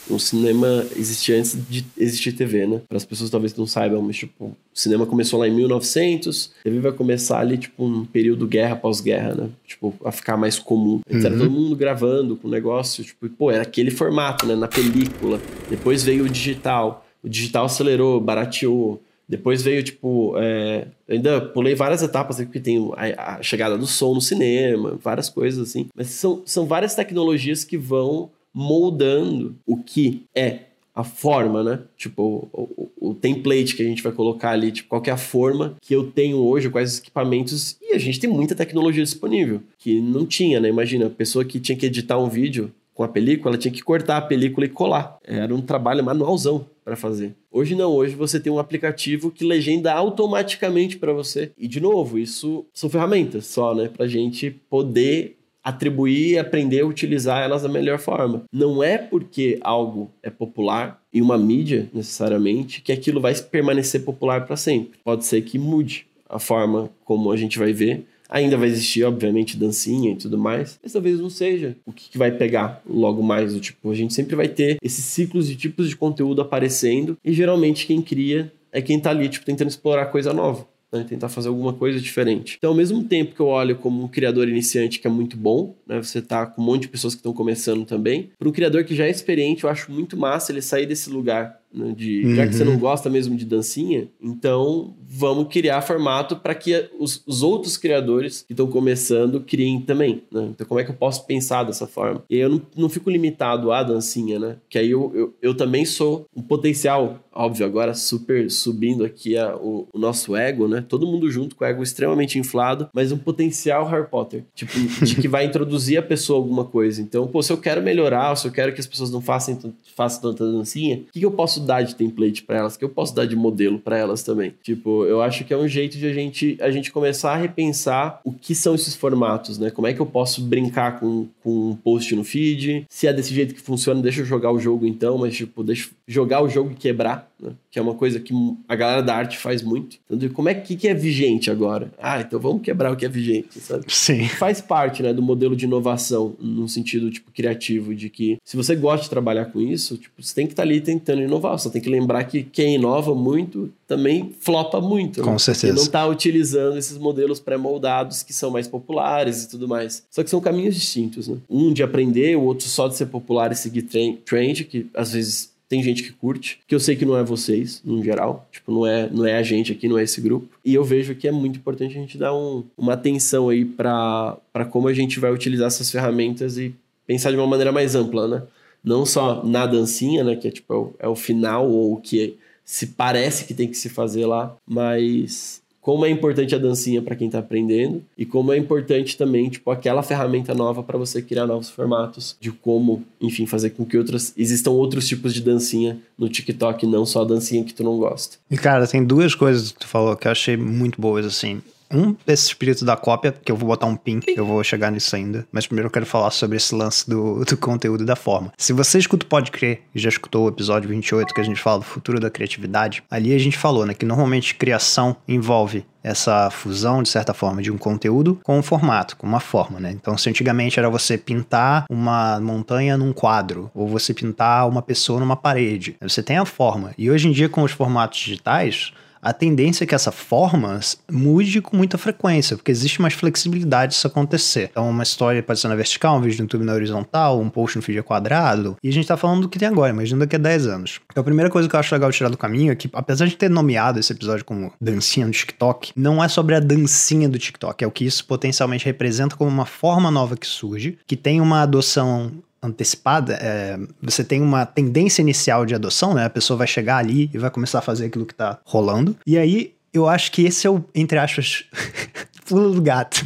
O 0.10 0.20
cinema 0.20 0.86
existia 0.96 1.38
antes 1.38 1.58
de 1.70 1.86
existir 1.98 2.34
TV, 2.34 2.68
né? 2.68 2.82
Para 2.88 2.98
as 2.98 3.06
pessoas 3.06 3.30
talvez 3.30 3.56
não 3.56 3.66
saibam, 3.66 4.02
mas 4.02 4.18
tipo, 4.18 4.46
o 4.46 4.56
cinema 4.74 5.06
começou 5.06 5.40
lá 5.40 5.48
em 5.48 5.56
1900, 5.56 6.52
a 6.62 6.64
TV 6.64 6.80
vai 6.80 6.92
começar 6.92 7.40
ali 7.40 7.58
tipo 7.58 7.84
um 7.84 8.06
período 8.06 8.48
guerra 8.48 8.76
pós-guerra, 8.76 9.34
né? 9.34 9.50
Tipo, 9.66 9.94
a 10.04 10.12
ficar 10.12 10.38
mais 10.38 10.60
comum. 10.60 11.02
Uhum. 11.10 11.20
Era 11.20 11.38
todo 11.38 11.50
mundo 11.50 11.76
gravando 11.76 12.36
com 12.36 12.48
o 12.48 12.52
negócio, 12.52 13.04
tipo, 13.04 13.28
pô, 13.30 13.52
era 13.52 13.64
aquele 13.64 13.92
formato, 13.92 14.46
né, 14.46 14.56
na 14.56 14.68
película. 14.68 15.42
Depois 15.70 16.04
veio 16.04 16.26
o 16.26 16.30
digital. 16.30 17.06
O 17.24 17.30
digital 17.30 17.66
acelerou, 17.66 18.22
barateou, 18.22 19.02
depois 19.28 19.62
veio, 19.62 19.84
tipo, 19.84 20.36
é, 20.38 20.88
ainda 21.08 21.42
pulei 21.42 21.76
várias 21.76 22.02
etapas, 22.02 22.38
porque 22.38 22.60
tem 22.60 22.92
a, 22.96 23.36
a, 23.36 23.44
chegada 23.44 23.78
do 23.78 23.86
som 23.86 24.14
no 24.14 24.22
cinema, 24.22 24.98
várias 25.02 25.30
coisas 25.30 25.70
assim. 25.70 25.88
Mas 25.94 26.08
são, 26.08 26.42
são 26.46 26.66
várias 26.66 26.96
tecnologias 26.96 27.64
que 27.64 27.78
vão 27.78 28.32
moldando 28.54 29.56
o 29.66 29.78
que 29.78 30.24
é 30.34 30.62
a 30.96 31.04
forma, 31.04 31.62
né? 31.62 31.80
Tipo, 31.96 32.50
o, 32.52 32.90
o, 33.00 33.10
o, 33.10 33.14
template 33.14 33.76
que 33.76 33.84
a 33.84 33.86
gente 33.86 34.02
vai 34.02 34.12
colocar 34.12 34.50
ali, 34.50 34.72
tipo, 34.72 34.90
qual 34.90 35.04
é 35.06 35.12
a 35.12 35.18
forma 35.18 35.76
que 35.80 35.94
eu 35.94 36.10
tenho 36.10 36.38
hoje, 36.38 36.72
quais 36.72 36.94
os 36.94 37.00
equipamentos. 37.00 37.78
E 37.80 37.94
a 37.94 38.00
gente 38.00 38.20
tem 38.20 38.28
muita 38.28 38.56
tecnologia 38.56 39.04
disponível, 39.04 39.62
que 39.78 40.02
não 40.02 40.26
tinha, 40.26 40.60
né? 40.60 40.70
Imagina, 40.70 41.06
a 41.06 41.10
pessoa 41.12 41.46
que 41.46 41.60
tinha 41.60 41.78
que 41.78 41.86
editar 41.86 42.18
um 42.18 42.28
vídeo 42.28 42.72
com 42.98 43.04
a 43.04 43.08
película, 43.08 43.52
ela 43.52 43.62
tinha 43.62 43.72
que 43.72 43.84
cortar 43.84 44.18
a 44.18 44.22
película 44.22 44.66
e 44.66 44.70
colar. 44.70 45.20
Era 45.24 45.54
um 45.54 45.62
trabalho 45.62 46.04
manualzão 46.04 46.66
para 46.84 46.96
fazer. 46.96 47.36
Hoje 47.52 47.76
não, 47.76 47.92
hoje 47.92 48.16
você 48.16 48.40
tem 48.40 48.52
um 48.52 48.58
aplicativo 48.58 49.30
que 49.30 49.46
legenda 49.46 49.94
automaticamente 49.94 50.98
para 50.98 51.14
você. 51.14 51.52
E 51.56 51.68
de 51.68 51.80
novo, 51.80 52.18
isso 52.18 52.66
são 52.74 52.90
ferramentas 52.90 53.46
só, 53.46 53.76
né, 53.76 53.88
pra 53.88 54.08
gente 54.08 54.50
poder 54.50 55.38
atribuir, 55.64 56.40
aprender 56.40 56.80
a 56.80 56.88
utilizar 56.88 57.44
elas 57.44 57.62
da 57.62 57.70
melhor 57.70 58.00
forma. 58.00 58.46
Não 58.52 58.82
é 58.82 58.98
porque 58.98 59.60
algo 59.62 60.10
é 60.24 60.32
popular 60.32 61.00
em 61.14 61.22
uma 61.22 61.38
mídia 61.38 61.88
necessariamente 61.94 62.82
que 62.82 62.92
aquilo 62.92 63.22
vai 63.22 63.36
permanecer 63.36 64.04
popular 64.04 64.48
para 64.48 64.58
sempre. 64.58 64.98
Pode 65.04 65.24
ser 65.24 65.42
que 65.42 65.60
mude 65.60 66.08
a 66.28 66.40
forma 66.40 66.90
como 67.06 67.32
a 67.32 67.38
gente 67.38 67.60
vai 67.60 67.74
ver 67.74 68.08
Ainda 68.30 68.58
vai 68.58 68.68
existir, 68.68 69.04
obviamente, 69.04 69.58
dancinha 69.58 70.12
e 70.12 70.16
tudo 70.16 70.38
mais, 70.38 70.80
mas 70.84 70.94
talvez 70.94 71.20
não 71.20 71.30
seja 71.30 71.76
o 71.86 71.92
que, 71.92 72.18
vai 72.18 72.32
pegar 72.32 72.82
logo 72.88 73.24
mais. 73.24 73.54
Do 73.54 73.60
tipo, 73.60 73.90
a 73.92 73.96
gente 73.96 74.14
sempre 74.14 74.36
vai 74.36 74.48
ter 74.48 74.78
esses 74.82 75.06
ciclos 75.06 75.48
de 75.48 75.56
tipos 75.56 75.88
de 75.88 75.96
conteúdo 75.96 76.42
aparecendo 76.42 77.18
e 77.24 77.34
geralmente 77.34 77.86
quem 77.86 78.02
cria 78.02 78.52
é 78.72 78.82
quem 78.82 79.00
tá 79.00 79.10
ali, 79.10 79.30
tipo, 79.30 79.46
tentando 79.46 79.70
explorar 79.70 80.08
coisa 80.08 80.34
nova. 80.34 80.68
Né, 80.90 81.04
tentar 81.04 81.28
fazer 81.28 81.50
alguma 81.50 81.74
coisa 81.74 82.00
diferente. 82.00 82.56
Então, 82.58 82.70
ao 82.70 82.76
mesmo 82.76 83.04
tempo 83.04 83.36
que 83.36 83.42
eu 83.42 83.48
olho 83.48 83.76
como 83.76 84.02
um 84.02 84.08
criador 84.08 84.48
iniciante 84.48 85.00
que 85.00 85.08
é 85.08 85.10
muito 85.10 85.36
bom, 85.36 85.76
né, 85.86 86.02
você 86.02 86.22
tá 86.22 86.46
com 86.46 86.62
um 86.62 86.66
monte 86.66 86.84
de 86.84 86.88
pessoas 86.88 87.14
que 87.14 87.20
estão 87.20 87.34
começando 87.34 87.86
também, 87.86 88.30
para 88.40 88.48
um 88.48 88.54
criador 88.54 88.86
que 88.86 88.96
já 88.96 89.06
é 89.06 89.10
experiente, 89.10 89.66
eu 89.66 89.70
acho 89.70 89.92
muito 89.92 90.16
massa 90.16 90.54
ele 90.54 90.62
sair 90.62 90.86
desse 90.86 91.10
lugar 91.10 91.60
de, 91.74 92.26
uhum. 92.26 92.36
Já 92.36 92.48
que 92.48 92.54
você 92.54 92.64
não 92.64 92.74
uhum. 92.74 92.80
gosta 92.80 93.10
mesmo 93.10 93.36
de 93.36 93.46
dancinha, 93.46 94.08
então 94.22 94.94
vamos 95.10 95.48
criar 95.48 95.82
formato 95.82 96.36
para 96.36 96.56
que 96.56 96.90
os, 97.00 97.24
os, 97.26 97.44
outros 97.44 97.78
criadores 97.78 98.44
que 98.46 98.54
estão 98.54 98.68
começando 98.68 99.42
criem 99.42 99.80
também. 99.82 100.24
Né? 100.32 100.50
Então, 100.52 100.68
como 100.68 100.80
é 100.80 100.84
que 100.84 100.92
eu 100.92 100.96
posso 100.96 101.26
pensar 101.26 101.64
dessa 101.64 101.88
forma? 101.88 102.24
E 102.30 102.38
eu 102.38 102.50
não, 102.50 102.62
não 102.76 102.90
fico 102.90 103.10
limitado 103.10 103.72
à 103.72 103.84
dancinha, 103.84 104.40
né? 104.40 104.58
Que 104.70 104.78
aí 104.78 104.92
eu, 104.92 105.12
eu, 105.16 105.34
eu 105.42 105.56
também 105.56 105.86
sou 105.86 106.26
um 106.36 106.42
potencial, 106.42 107.20
óbvio, 107.34 107.66
agora 107.66 107.94
super 107.94 108.50
subindo 108.52 109.06
aqui 109.06 109.38
a, 109.38 109.56
o, 109.56 109.88
o, 109.94 110.00
nosso 110.00 110.36
ego, 110.36 110.68
né? 110.68 110.84
Todo 110.88 111.08
mundo 111.08 111.30
junto 111.32 111.56
com 111.56 111.64
o 111.64 111.68
ego 111.68 111.84
extremamente 111.84 112.38
inflado, 112.38 112.90
mas 112.94 113.12
um 113.12 113.18
potencial 113.18 113.86
Harry 113.88 114.08
Potter, 114.10 114.44
tipo, 114.54 114.74
de 115.06 115.16
que 115.16 115.28
vai 115.28 115.46
introduzir 115.46 115.98
a 115.98 116.02
pessoa 116.04 116.38
alguma 116.38 116.66
coisa. 116.66 117.02
Então, 117.02 117.28
pô, 117.28 117.42
se 117.42 117.52
eu 117.52 117.58
quero 117.58 117.82
melhorar, 117.82 118.36
se 118.36 118.48
eu 118.48 118.52
quero 118.52 118.74
que 118.74 118.82
as 118.82 118.88
pessoas 118.88 119.12
não 119.12 119.22
façam, 119.22 119.74
façam 119.96 120.22
tanta 120.22 120.52
dancinha, 120.52 120.98
o 120.98 121.12
que, 121.12 121.20
que 121.20 121.26
eu 121.26 121.32
posso 121.32 121.57
dar 121.62 121.84
de 121.84 121.96
template 121.96 122.44
para 122.44 122.58
elas, 122.58 122.78
que 122.78 122.84
eu 122.84 122.90
posso 122.90 123.16
dar 123.16 123.26
de 123.26 123.36
modelo 123.36 123.80
para 123.80 123.98
elas 123.98 124.24
também. 124.24 124.54
Tipo, 124.62 125.06
eu 125.06 125.22
acho 125.22 125.44
que 125.44 125.54
é 125.54 125.58
um 125.58 125.68
jeito 125.68 125.98
de 125.98 126.06
a 126.08 126.14
gente, 126.14 126.58
a 126.62 126.72
gente 126.72 126.92
começar 126.92 127.34
a 127.34 127.38
repensar 127.38 128.22
o 128.24 128.32
que 128.32 128.54
são 128.56 128.76
esses 128.76 128.96
formatos, 128.96 129.58
né? 129.58 129.70
Como 129.70 129.88
é 129.88 129.94
que 129.94 130.00
eu 130.00 130.06
posso 130.06 130.42
brincar 130.42 131.00
com, 131.00 131.28
com 131.44 131.72
um 131.72 131.76
post 131.76 132.16
no 132.16 132.24
feed? 132.24 132.86
Se 132.90 133.08
é 133.08 133.14
desse 133.14 133.34
jeito 133.34 133.54
que 133.54 133.62
funciona, 133.62 134.02
deixa 134.02 134.22
eu 134.22 134.26
jogar 134.26 134.52
o 134.52 134.60
jogo 134.60 134.86
então, 134.86 135.18
mas 135.18 135.36
tipo, 135.36 135.64
deixa 135.64 135.90
eu 135.90 135.94
jogar 136.08 136.42
o 136.42 136.50
jogo 136.50 136.72
e 136.72 136.76
quebrar, 136.76 137.30
né? 137.40 137.52
Que 137.70 137.80
é 137.80 137.82
uma 137.82 137.94
coisa 137.94 138.20
que 138.20 138.34
a 138.68 138.76
galera 138.76 139.02
da 139.02 139.16
arte 139.16 139.38
faz 139.38 139.62
muito. 139.62 139.98
Então, 140.10 140.30
como 140.30 140.50
é 140.50 140.54
que, 140.54 140.76
que 140.76 140.88
é 140.88 140.94
vigente 140.94 141.52
agora? 141.52 141.92
Ah, 142.02 142.20
então 142.20 142.40
vamos 142.40 142.62
quebrar 142.62 142.92
o 142.92 142.96
que 142.96 143.06
é 143.06 143.10
vigente, 143.10 143.60
sabe? 143.60 143.86
Sim. 143.88 144.28
Faz 144.28 144.62
parte, 144.62 145.04
né, 145.04 145.14
do 145.14 145.22
modelo 145.22 145.56
de 145.56 145.66
inovação, 145.66 146.36
num 146.40 146.68
sentido, 146.68 147.10
tipo, 147.12 147.32
criativo, 147.32 147.94
de 147.94 148.10
que 148.10 148.38
se 148.44 148.58
você 148.58 148.76
gosta 148.76 149.04
de 149.04 149.10
trabalhar 149.10 149.46
com 149.46 149.62
isso, 149.62 149.98
tipo, 149.98 150.22
você 150.22 150.34
tem 150.34 150.48
que 150.48 150.54
estar 150.54 150.64
tá 150.64 150.68
ali 150.68 150.82
tentando 150.82 151.22
inovar. 151.22 151.58
Só 151.60 151.70
tem 151.70 151.82
que 151.82 151.90
lembrar 151.90 152.24
que 152.26 152.44
quem 152.44 152.76
inova 152.76 153.14
muito 153.14 153.72
também 153.88 154.34
flopa 154.40 154.82
muito. 154.82 155.22
Com 155.22 155.32
né? 155.32 155.38
certeza. 155.38 155.68
Porque 155.68 155.78
não 155.78 155.84
está 155.84 156.06
utilizando 156.08 156.78
esses 156.78 156.98
modelos 156.98 157.40
pré-moldados 157.40 158.24
que 158.24 158.34
são 158.34 158.52
mais 158.52 158.68
populares 158.68 159.44
e 159.44 159.50
tudo 159.50 159.68
mais. 159.68 160.04
Só 160.12 160.24
que 160.24 160.30
são 160.30 160.42
caminhos 160.42 160.76
distintos, 160.76 161.28
né? 161.28 161.38
Um 161.50 161.72
de 161.72 161.84
aprender, 161.84 162.36
o 162.36 162.42
outro 162.42 162.68
só 162.68 162.88
de 162.88 162.96
ser 162.96 163.08
popular 163.08 163.52
e 163.52 163.56
seguir 163.56 163.84
trend, 164.26 164.66
que 164.66 164.88
às 164.94 165.14
vezes 165.14 165.57
tem 165.70 165.84
gente 165.84 166.04
que 166.04 166.14
curte, 166.14 166.60
que 166.66 166.74
eu 166.74 166.80
sei 166.80 166.96
que 166.96 167.06
não 167.06 167.18
é 167.18 167.24
vocês, 167.24 167.82
no 167.84 168.02
geral. 168.04 168.48
Tipo, 168.52 168.72
não 168.72 168.88
é, 168.88 169.10
não 169.10 169.26
é 169.26 169.38
a 169.38 169.44
gente 169.44 169.72
aqui, 169.72 169.88
não 169.88 169.98
é 169.98 170.04
esse 170.04 170.22
grupo. 170.22 170.48
E 170.64 170.74
eu 170.74 170.84
vejo 170.84 171.14
que 171.16 171.28
é 171.28 171.32
muito 171.32 171.58
importante 171.60 171.98
a 171.98 172.00
gente 172.00 172.18
dar 172.18 172.34
um, 172.34 172.64
uma 172.78 172.94
atenção 172.94 173.50
aí 173.50 173.66
para 173.66 174.40
como 174.72 174.88
a 174.88 174.94
gente 174.94 175.20
vai 175.20 175.32
utilizar 175.32 175.68
essas 175.68 175.92
ferramentas 175.92 176.58
e 176.58 176.74
pensar 177.06 177.32
de 177.32 177.38
uma 177.38 177.48
maneira 177.48 177.72
mais 177.72 177.96
ampla, 177.96 178.28
né? 178.28 178.44
Não 178.84 179.06
só 179.06 179.44
na 179.44 179.66
dancinha, 179.66 180.24
né? 180.24 180.36
Que 180.36 180.48
é 180.48 180.52
tipo, 180.52 180.74
é 180.74 180.78
o, 180.78 180.94
é 181.00 181.08
o 181.08 181.16
final 181.16 181.70
ou 181.70 181.94
o 181.94 182.02
que 182.02 182.38
se 182.64 182.88
parece 182.88 183.46
que 183.46 183.54
tem 183.54 183.68
que 183.68 183.78
se 183.78 183.90
fazer 183.90 184.26
lá, 184.26 184.56
mas 184.66 185.62
como 185.88 186.06
é 186.06 186.10
importante 186.10 186.54
a 186.54 186.58
dancinha 186.58 187.02
para 187.02 187.16
quem 187.16 187.28
está 187.28 187.40
aprendendo 187.40 188.04
e 188.18 188.26
como 188.26 188.52
é 188.52 188.58
importante 188.58 189.16
também, 189.16 189.48
tipo, 189.48 189.72
aquela 189.72 190.04
ferramenta 190.04 190.54
nova 190.54 190.84
para 190.84 190.98
você 190.98 191.22
criar 191.22 191.48
novos 191.48 191.70
formatos 191.70 192.36
de 192.42 192.52
como, 192.52 193.06
enfim, 193.22 193.46
fazer 193.46 193.70
com 193.70 193.86
que 193.86 193.98
outras 193.98 194.34
existam 194.36 194.72
outros 194.72 195.08
tipos 195.08 195.34
de 195.34 195.42
dancinha 195.42 195.98
no 196.18 196.28
TikTok, 196.28 196.86
não 196.86 197.06
só 197.06 197.22
a 197.22 197.26
dancinha 197.26 197.64
que 197.64 197.74
tu 197.74 197.86
não 197.86 197.98
gosta. 197.98 198.36
E 198.52 198.58
cara, 198.58 198.86
tem 198.86 199.02
duas 199.02 199.34
coisas 199.34 199.72
que 199.72 199.80
tu 199.80 199.88
falou 199.88 200.14
que 200.18 200.28
eu 200.28 200.32
achei 200.34 200.58
muito 200.58 201.00
boas 201.00 201.26
assim. 201.26 201.62
Um 201.92 202.16
desse 202.26 202.48
espírito 202.48 202.84
da 202.84 202.96
cópia, 202.96 203.32
que 203.32 203.52
eu 203.52 203.56
vou 203.56 203.68
botar 203.68 203.86
um 203.86 203.96
pin, 203.96 204.20
eu 204.28 204.46
vou 204.46 204.64
chegar 204.64 204.92
nisso 204.92 205.16
ainda. 205.16 205.48
Mas 205.52 205.66
primeiro 205.66 205.88
eu 205.88 205.92
quero 205.92 206.06
falar 206.06 206.32
sobre 206.32 206.58
esse 206.58 206.74
lance 206.76 207.10
do, 207.10 207.44
do 207.46 207.58
conteúdo 207.58 208.04
e 208.04 208.06
da 208.06 208.16
forma. 208.16 208.52
Se 208.58 208.74
você 208.74 208.98
escuta 209.00 209.26
o 209.26 209.30
Pode 209.30 209.52
Crer 209.52 209.82
e 209.94 210.00
já 210.00 210.10
escutou 210.10 210.46
o 210.46 210.50
episódio 210.50 210.90
28, 210.90 211.34
que 211.34 211.42
a 211.42 211.44
gente 211.44 211.62
fala 211.62 211.80
do 211.80 211.86
futuro 211.86 212.20
da 212.20 212.30
criatividade, 212.30 213.04
ali 213.10 213.34
a 213.34 213.38
gente 213.40 213.58
falou, 213.58 213.86
né, 213.86 213.94
que 213.94 214.06
normalmente 214.06 214.56
criação 214.56 215.16
envolve 215.28 215.86
essa 216.04 216.50
fusão, 216.50 217.04
de 217.04 217.10
certa 217.10 217.34
forma, 217.34 217.62
de 217.62 217.72
um 217.72 217.78
conteúdo 217.78 218.40
com 218.44 218.58
um 218.58 218.64
formato, 218.64 219.18
com 219.18 219.28
uma 219.28 219.42
forma, 219.42 219.80
né? 219.80 219.92
Então, 219.92 220.18
se 220.18 220.30
antigamente 220.30 220.80
era 220.80 220.90
você 220.90 221.18
pintar 221.18 221.86
uma 221.90 222.40
montanha 222.40 222.98
num 222.98 223.12
quadro, 223.12 223.70
ou 223.74 223.88
você 223.88 224.14
pintar 224.14 224.70
uma 224.70 224.82
pessoa 224.82 225.20
numa 225.20 225.36
parede, 225.36 225.98
você 226.02 226.24
tem 226.24 226.38
a 226.38 226.46
forma. 226.46 226.94
E 226.98 227.12
hoje 227.12 227.28
em 227.28 227.32
dia, 227.32 227.50
com 227.50 227.62
os 227.64 227.74
formatos 227.74 228.20
digitais, 228.20 228.94
a 229.22 229.34
tendência 229.34 229.84
é 229.84 229.88
que 229.88 229.96
essa 229.96 230.12
forma 230.12 230.80
mude 231.12 231.62
com 231.62 231.76
muita 231.76 231.98
frequência, 231.98 232.56
porque 232.56 232.72
existe 232.72 233.02
mais 233.02 233.14
flexibilidade 233.14 233.94
disso 233.94 234.08
acontecer. 234.08 234.70
Então, 234.72 234.90
uma 234.90 235.04
história 235.04 235.42
pode 235.42 235.60
ser 235.60 235.68
na 235.68 235.76
vertical, 235.76 236.18
um 236.18 236.22
vídeo 236.22 236.38
no 236.38 236.44
YouTube 236.44 236.64
na 236.64 236.74
horizontal, 236.74 237.40
um 237.40 237.50
post 237.50 237.78
no 237.78 237.82
feed 237.82 238.02
quadrado, 238.04 238.78
e 238.84 238.90
a 238.90 238.94
gente 238.94 239.08
tá 239.08 239.18
falando 239.18 239.42
do 239.42 239.50
que 239.50 239.60
tem 239.60 239.68
agora, 239.68 239.92
imagina 239.92 240.20
daqui 240.20 240.36
a 240.36 240.40
10 240.40 240.68
anos. 240.68 241.00
Então, 241.12 241.22
a 241.22 241.26
primeira 241.26 241.50
coisa 241.50 241.68
que 241.68 241.76
eu 241.76 241.80
acho 241.80 241.94
legal 241.94 242.12
tirar 242.12 242.30
do 242.30 242.38
caminho 242.38 242.72
é 242.72 242.76
que, 242.76 242.90
apesar 242.94 243.26
de 243.28 243.36
ter 243.36 243.50
nomeado 243.50 244.00
esse 244.00 244.12
episódio 244.12 244.46
como 244.46 244.72
dancinha 244.80 245.26
do 245.26 245.32
TikTok, 245.32 245.92
não 245.96 246.24
é 246.24 246.28
sobre 246.28 246.56
a 246.56 246.60
dancinha 246.60 247.28
do 247.28 247.40
TikTok, 247.40 247.84
é 247.84 247.88
o 247.88 247.92
que 247.92 248.06
isso 248.06 248.26
potencialmente 248.26 248.86
representa 248.86 249.36
como 249.36 249.50
uma 249.50 249.66
forma 249.66 250.12
nova 250.12 250.36
que 250.36 250.48
surge, 250.48 250.98
que 251.06 251.16
tem 251.16 251.42
uma 251.42 251.62
adoção 251.62 252.32
antecipada, 252.62 253.38
é, 253.42 253.78
você 254.02 254.24
tem 254.24 254.42
uma 254.42 254.66
tendência 254.66 255.22
inicial 255.22 255.66
de 255.66 255.76
adoção, 255.76 256.14
né? 256.14 256.26
A 256.26 256.30
pessoa 256.30 256.58
vai 256.58 256.68
chegar 256.68 256.98
ali 256.98 257.30
e 257.34 257.38
vai 257.38 257.50
começar 257.50 257.80
a 257.80 257.82
fazer 257.82 258.06
aquilo 258.06 258.26
que 258.26 258.36
tá 258.36 258.60
rolando. 258.66 259.16
E 259.26 259.38
aí, 259.38 259.74
eu 259.94 260.08
acho 260.08 260.32
que 260.32 260.46
esse 260.46 260.68
é 260.68 260.70
o, 260.70 260.84
entre 260.94 261.18
aspas, 261.18 261.66
pulo 262.46 262.74
do 262.74 262.82
gato. 262.82 263.26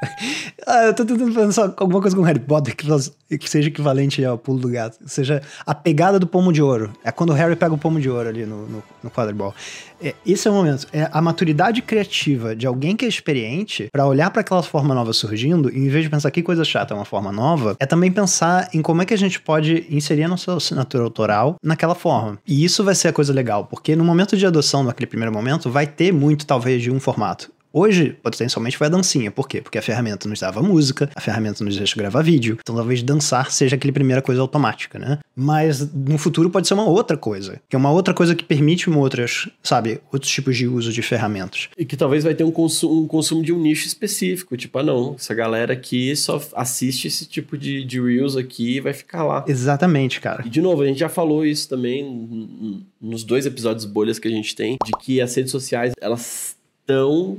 ah, 0.66 0.84
eu 0.86 0.94
tô 0.94 1.04
tentando 1.04 1.32
pensar 1.32 1.74
alguma 1.76 2.00
coisa 2.00 2.16
com 2.16 2.22
Harry 2.22 2.40
Potter 2.40 2.74
que, 2.74 3.48
seja 3.48 3.68
equivalente 3.68 4.24
ao 4.24 4.38
pulo 4.38 4.58
do 4.58 4.68
gato. 4.68 4.98
Seja 5.06 5.42
a 5.66 5.74
pegada 5.74 6.18
do 6.18 6.26
pomo 6.26 6.52
de 6.52 6.62
ouro. 6.62 6.92
É 7.04 7.12
quando 7.12 7.30
o 7.30 7.32
Harry 7.34 7.56
pega 7.56 7.74
o 7.74 7.78
pomo 7.78 8.00
de 8.00 8.08
ouro 8.08 8.28
ali 8.28 8.46
no, 8.46 8.66
no, 8.66 8.82
no 9.02 9.10
quadribol. 9.10 9.54
É, 10.02 10.14
esse 10.26 10.48
é 10.48 10.50
o 10.50 10.54
momento. 10.54 10.86
É 10.92 11.08
a 11.12 11.20
maturidade 11.20 11.82
criativa 11.82 12.56
de 12.56 12.66
alguém 12.66 12.96
que 12.96 13.04
é 13.04 13.08
experiente 13.08 13.88
para 13.92 14.06
olhar 14.06 14.30
para 14.30 14.40
aquela 14.40 14.62
forma 14.62 14.94
nova 14.94 15.12
surgindo, 15.12 15.70
e 15.70 15.78
em 15.78 15.88
vez 15.88 16.04
de 16.04 16.10
pensar 16.10 16.30
que 16.30 16.42
coisa 16.42 16.64
chata 16.64 16.94
é 16.94 16.96
uma 16.96 17.04
forma 17.04 17.30
nova, 17.30 17.76
é 17.78 17.86
também 17.86 18.10
pensar 18.10 18.68
em 18.72 18.80
como 18.80 19.02
é 19.02 19.04
que 19.04 19.12
a 19.14 19.18
gente 19.18 19.40
pode 19.40 19.86
inserir 19.90 20.24
a 20.24 20.28
nossa 20.28 20.56
assinatura 20.56 21.04
autoral 21.04 21.56
naquela 21.62 21.94
forma. 21.94 22.38
E 22.46 22.64
isso 22.64 22.82
vai 22.82 22.94
ser 22.94 23.08
a 23.08 23.12
coisa 23.12 23.32
legal, 23.32 23.66
porque 23.66 23.94
no 23.94 24.04
momento 24.04 24.36
de 24.36 24.46
adoção, 24.46 24.82
naquele 24.82 25.06
primeiro 25.06 25.32
momento, 25.32 25.70
vai 25.70 25.86
ter 25.86 26.12
muito, 26.12 26.46
talvez, 26.46 26.82
de 26.82 26.90
um 26.90 26.98
formato. 26.98 27.50
Hoje, 27.72 28.16
potencialmente, 28.22 28.76
foi 28.76 28.88
a 28.88 28.90
dancinha. 28.90 29.30
Por 29.30 29.48
quê? 29.48 29.60
Porque 29.60 29.78
a 29.78 29.82
ferramenta 29.82 30.28
nos 30.28 30.40
dava 30.40 30.60
música, 30.62 31.08
a 31.14 31.20
ferramenta 31.20 31.62
nos 31.62 31.76
deixa 31.76 31.96
gravar 31.96 32.22
vídeo. 32.22 32.58
Então, 32.60 32.74
talvez 32.74 33.02
dançar 33.02 33.50
seja 33.50 33.76
aquela 33.76 33.92
primeira 33.92 34.20
coisa 34.20 34.40
automática, 34.40 34.98
né? 34.98 35.18
Mas 35.36 35.92
no 35.94 36.18
futuro 36.18 36.50
pode 36.50 36.66
ser 36.66 36.74
uma 36.74 36.84
outra 36.84 37.16
coisa. 37.16 37.60
Que 37.68 37.76
é 37.76 37.78
uma 37.78 37.92
outra 37.92 38.12
coisa 38.12 38.34
que 38.34 38.44
permite 38.44 38.90
outras, 38.90 39.48
sabe, 39.62 40.00
outros 40.12 40.30
tipos 40.30 40.56
de 40.56 40.66
uso 40.66 40.92
de 40.92 41.00
ferramentas. 41.00 41.68
E 41.78 41.84
que 41.84 41.96
talvez 41.96 42.24
vai 42.24 42.34
ter 42.34 42.44
um 42.44 42.50
consumo, 42.50 43.02
um 43.02 43.06
consumo 43.06 43.42
de 43.42 43.52
um 43.52 43.60
nicho 43.60 43.86
específico. 43.86 44.56
Tipo, 44.56 44.78
ah, 44.78 44.82
não, 44.82 45.14
essa 45.14 45.32
galera 45.32 45.72
aqui 45.72 46.14
só 46.16 46.42
assiste 46.54 47.06
esse 47.06 47.24
tipo 47.24 47.56
de, 47.56 47.84
de 47.84 48.00
Reels 48.00 48.36
aqui 48.36 48.76
e 48.76 48.80
vai 48.80 48.92
ficar 48.92 49.22
lá. 49.22 49.44
Exatamente, 49.46 50.20
cara. 50.20 50.42
E 50.44 50.50
de 50.50 50.60
novo, 50.60 50.82
a 50.82 50.86
gente 50.86 50.98
já 50.98 51.08
falou 51.08 51.46
isso 51.46 51.68
também 51.68 52.84
nos 53.00 53.22
dois 53.22 53.46
episódios 53.46 53.84
bolhas 53.84 54.18
que 54.18 54.26
a 54.26 54.30
gente 54.30 54.56
tem, 54.56 54.76
de 54.84 54.92
que 55.00 55.20
as 55.20 55.34
redes 55.34 55.52
sociais, 55.52 55.92
elas 56.00 56.56
estão 56.80 57.38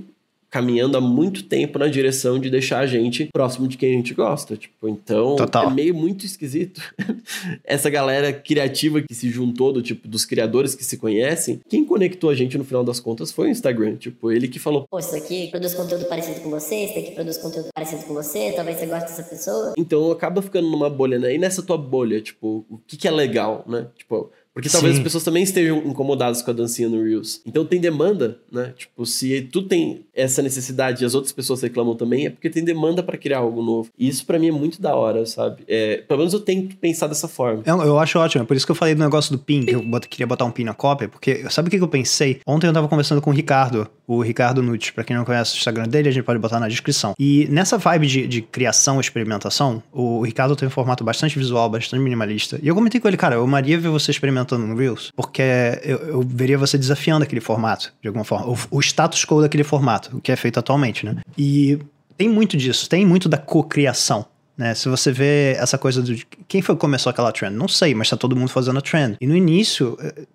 caminhando 0.51 0.97
há 0.97 1.01
muito 1.01 1.43
tempo 1.43 1.79
na 1.79 1.87
direção 1.87 2.37
de 2.37 2.49
deixar 2.49 2.79
a 2.79 2.85
gente 2.85 3.29
próximo 3.31 3.67
de 3.67 3.77
quem 3.77 3.93
a 3.93 3.95
gente 3.95 4.13
gosta. 4.13 4.57
Tipo, 4.57 4.89
então 4.89 5.37
Total. 5.37 5.71
é 5.71 5.73
meio 5.73 5.95
muito 5.95 6.25
esquisito. 6.25 6.81
Essa 7.63 7.89
galera 7.89 8.33
criativa 8.33 9.01
que 9.01 9.15
se 9.15 9.29
juntou, 9.29 9.71
do 9.71 9.81
tipo, 9.81 10.07
dos 10.07 10.25
criadores 10.25 10.75
que 10.75 10.83
se 10.83 10.97
conhecem, 10.97 11.61
quem 11.69 11.85
conectou 11.85 12.29
a 12.29 12.35
gente 12.35 12.57
no 12.57 12.65
final 12.65 12.83
das 12.83 12.99
contas 12.99 13.31
foi 13.31 13.47
o 13.47 13.51
Instagram. 13.51 13.95
Tipo, 13.95 14.29
ele 14.29 14.49
que 14.49 14.59
falou: 14.59 14.85
Pô, 14.89 14.99
isso 14.99 15.15
aqui 15.15 15.47
produz 15.49 15.73
conteúdo 15.73 16.05
parecido 16.05 16.41
com 16.41 16.49
você, 16.49 16.83
isso 16.83 16.99
aqui 16.99 17.11
produz 17.11 17.37
conteúdo 17.37 17.69
parecido 17.73 18.03
com 18.03 18.13
você, 18.13 18.51
talvez 18.53 18.77
você 18.77 18.85
goste 18.85 19.09
dessa 19.09 19.23
pessoa. 19.23 19.73
Então 19.77 20.11
acaba 20.11 20.41
ficando 20.41 20.69
numa 20.69 20.89
bolha, 20.89 21.17
né? 21.17 21.33
E 21.33 21.37
nessa 21.37 21.63
tua 21.63 21.77
bolha, 21.77 22.19
tipo, 22.19 22.65
o 22.69 22.77
que, 22.85 22.97
que 22.97 23.07
é 23.07 23.11
legal, 23.11 23.63
né? 23.65 23.87
Tipo, 23.95 24.29
porque 24.53 24.69
talvez 24.69 24.95
Sim. 24.95 24.99
as 24.99 25.03
pessoas 25.03 25.23
também 25.23 25.43
estejam 25.43 25.77
incomodadas 25.79 26.41
com 26.41 26.51
a 26.51 26.53
dancinha 26.53 26.89
no 26.89 27.01
Reels. 27.01 27.41
Então 27.45 27.65
tem 27.65 27.79
demanda, 27.79 28.39
né? 28.51 28.73
Tipo, 28.77 29.05
se 29.05 29.41
tu 29.43 29.61
tem 29.61 30.05
essa 30.13 30.41
necessidade 30.41 31.03
e 31.03 31.05
as 31.05 31.15
outras 31.15 31.31
pessoas 31.31 31.61
reclamam 31.61 31.95
também, 31.95 32.27
é 32.27 32.29
porque 32.29 32.49
tem 32.49 32.63
demanda 32.63 33.01
para 33.01 33.17
criar 33.17 33.39
algo 33.39 33.61
novo. 33.61 33.89
E 33.97 34.07
isso 34.07 34.25
para 34.25 34.37
mim 34.37 34.49
é 34.49 34.51
muito 34.51 34.81
da 34.81 34.93
hora, 34.95 35.25
sabe? 35.25 35.63
É, 35.67 36.03
pelo 36.07 36.19
menos 36.19 36.33
eu 36.33 36.39
tenho 36.41 36.67
que 36.67 36.75
pensar 36.75 37.07
dessa 37.07 37.27
forma. 37.27 37.63
Eu, 37.65 37.81
eu 37.81 37.99
acho 37.99 38.19
ótimo. 38.19 38.43
É 38.43 38.45
por 38.45 38.57
isso 38.57 38.65
que 38.65 38.71
eu 38.71 38.75
falei 38.75 38.93
do 38.93 38.99
negócio 38.99 39.31
do 39.31 39.39
pin, 39.39 39.65
que 39.65 39.75
eu 39.75 39.81
bot, 39.81 40.07
queria 40.07 40.27
botar 40.27 40.45
um 40.45 40.51
pin 40.51 40.65
na 40.65 40.73
cópia, 40.73 41.07
porque 41.07 41.49
sabe 41.49 41.67
o 41.67 41.71
que 41.71 41.77
eu 41.77 41.87
pensei? 41.87 42.41
Ontem 42.45 42.67
eu 42.67 42.73
tava 42.73 42.87
conversando 42.87 43.21
com 43.21 43.29
o 43.29 43.33
Ricardo, 43.33 43.87
o 44.05 44.21
Ricardo 44.21 44.61
Nutt. 44.61 44.91
Pra 44.93 45.03
quem 45.03 45.15
não 45.15 45.23
conhece 45.23 45.55
o 45.55 45.57
Instagram 45.57 45.87
dele, 45.87 46.09
a 46.09 46.11
gente 46.11 46.23
pode 46.23 46.39
botar 46.39 46.59
na 46.59 46.67
descrição. 46.67 47.13
E 47.17 47.47
nessa 47.49 47.77
vibe 47.77 48.07
de, 48.07 48.27
de 48.27 48.41
criação, 48.41 48.99
experimentação, 48.99 49.81
o 49.93 50.23
Ricardo 50.23 50.55
tem 50.55 50.67
um 50.67 50.71
formato 50.71 51.03
bastante 51.03 51.39
visual, 51.39 51.69
bastante 51.69 52.01
minimalista. 52.01 52.59
E 52.61 52.67
eu 52.67 52.75
comentei 52.75 52.99
com 52.99 53.07
ele, 53.07 53.17
cara, 53.17 53.35
eu 53.35 53.43
amaria 53.43 53.79
ver 53.79 53.89
você 53.89 54.11
experimentando 54.41 54.67
no 54.67 54.75
Reels 54.75 55.11
porque 55.15 55.41
eu, 55.83 55.97
eu, 55.99 56.21
veria 56.21 56.57
você 56.57 56.77
desafiando 56.77 57.23
aquele 57.23 57.41
formato, 57.41 57.93
de 58.01 58.07
alguma 58.07 58.23
forma. 58.23 58.47
O, 58.47 58.57
o 58.77 58.79
status 58.79 59.25
quo 59.25 59.41
daquele 59.41 59.63
formato, 59.63 60.17
o 60.17 60.21
que 60.21 60.31
é 60.31 60.35
feito 60.35 60.59
atualmente, 60.59 61.05
né? 61.05 61.17
E 61.37 61.79
tem 62.17 62.29
muito 62.29 62.57
disso, 62.57 62.89
tem 62.89 63.05
muito 63.05 63.29
da 63.29 63.37
cocriação. 63.37 64.25
Né? 64.57 64.73
Se 64.75 64.89
você 64.89 65.11
vê 65.11 65.55
essa 65.57 65.77
coisa 65.77 66.01
do. 66.01 66.15
Quem 66.47 66.61
foi 66.61 66.75
que 66.75 66.81
começou 66.81 67.09
aquela 67.09 67.31
trend? 67.31 67.55
Não 67.55 67.67
sei, 67.67 67.95
mas 67.95 68.09
tá 68.09 68.17
todo 68.17 68.35
mundo 68.35 68.49
fazendo 68.49 68.77
a 68.77 68.81
trend. 68.81 69.17
E 69.19 69.25
no 69.25 69.35
início, 69.35 69.97
eh, 70.01 70.25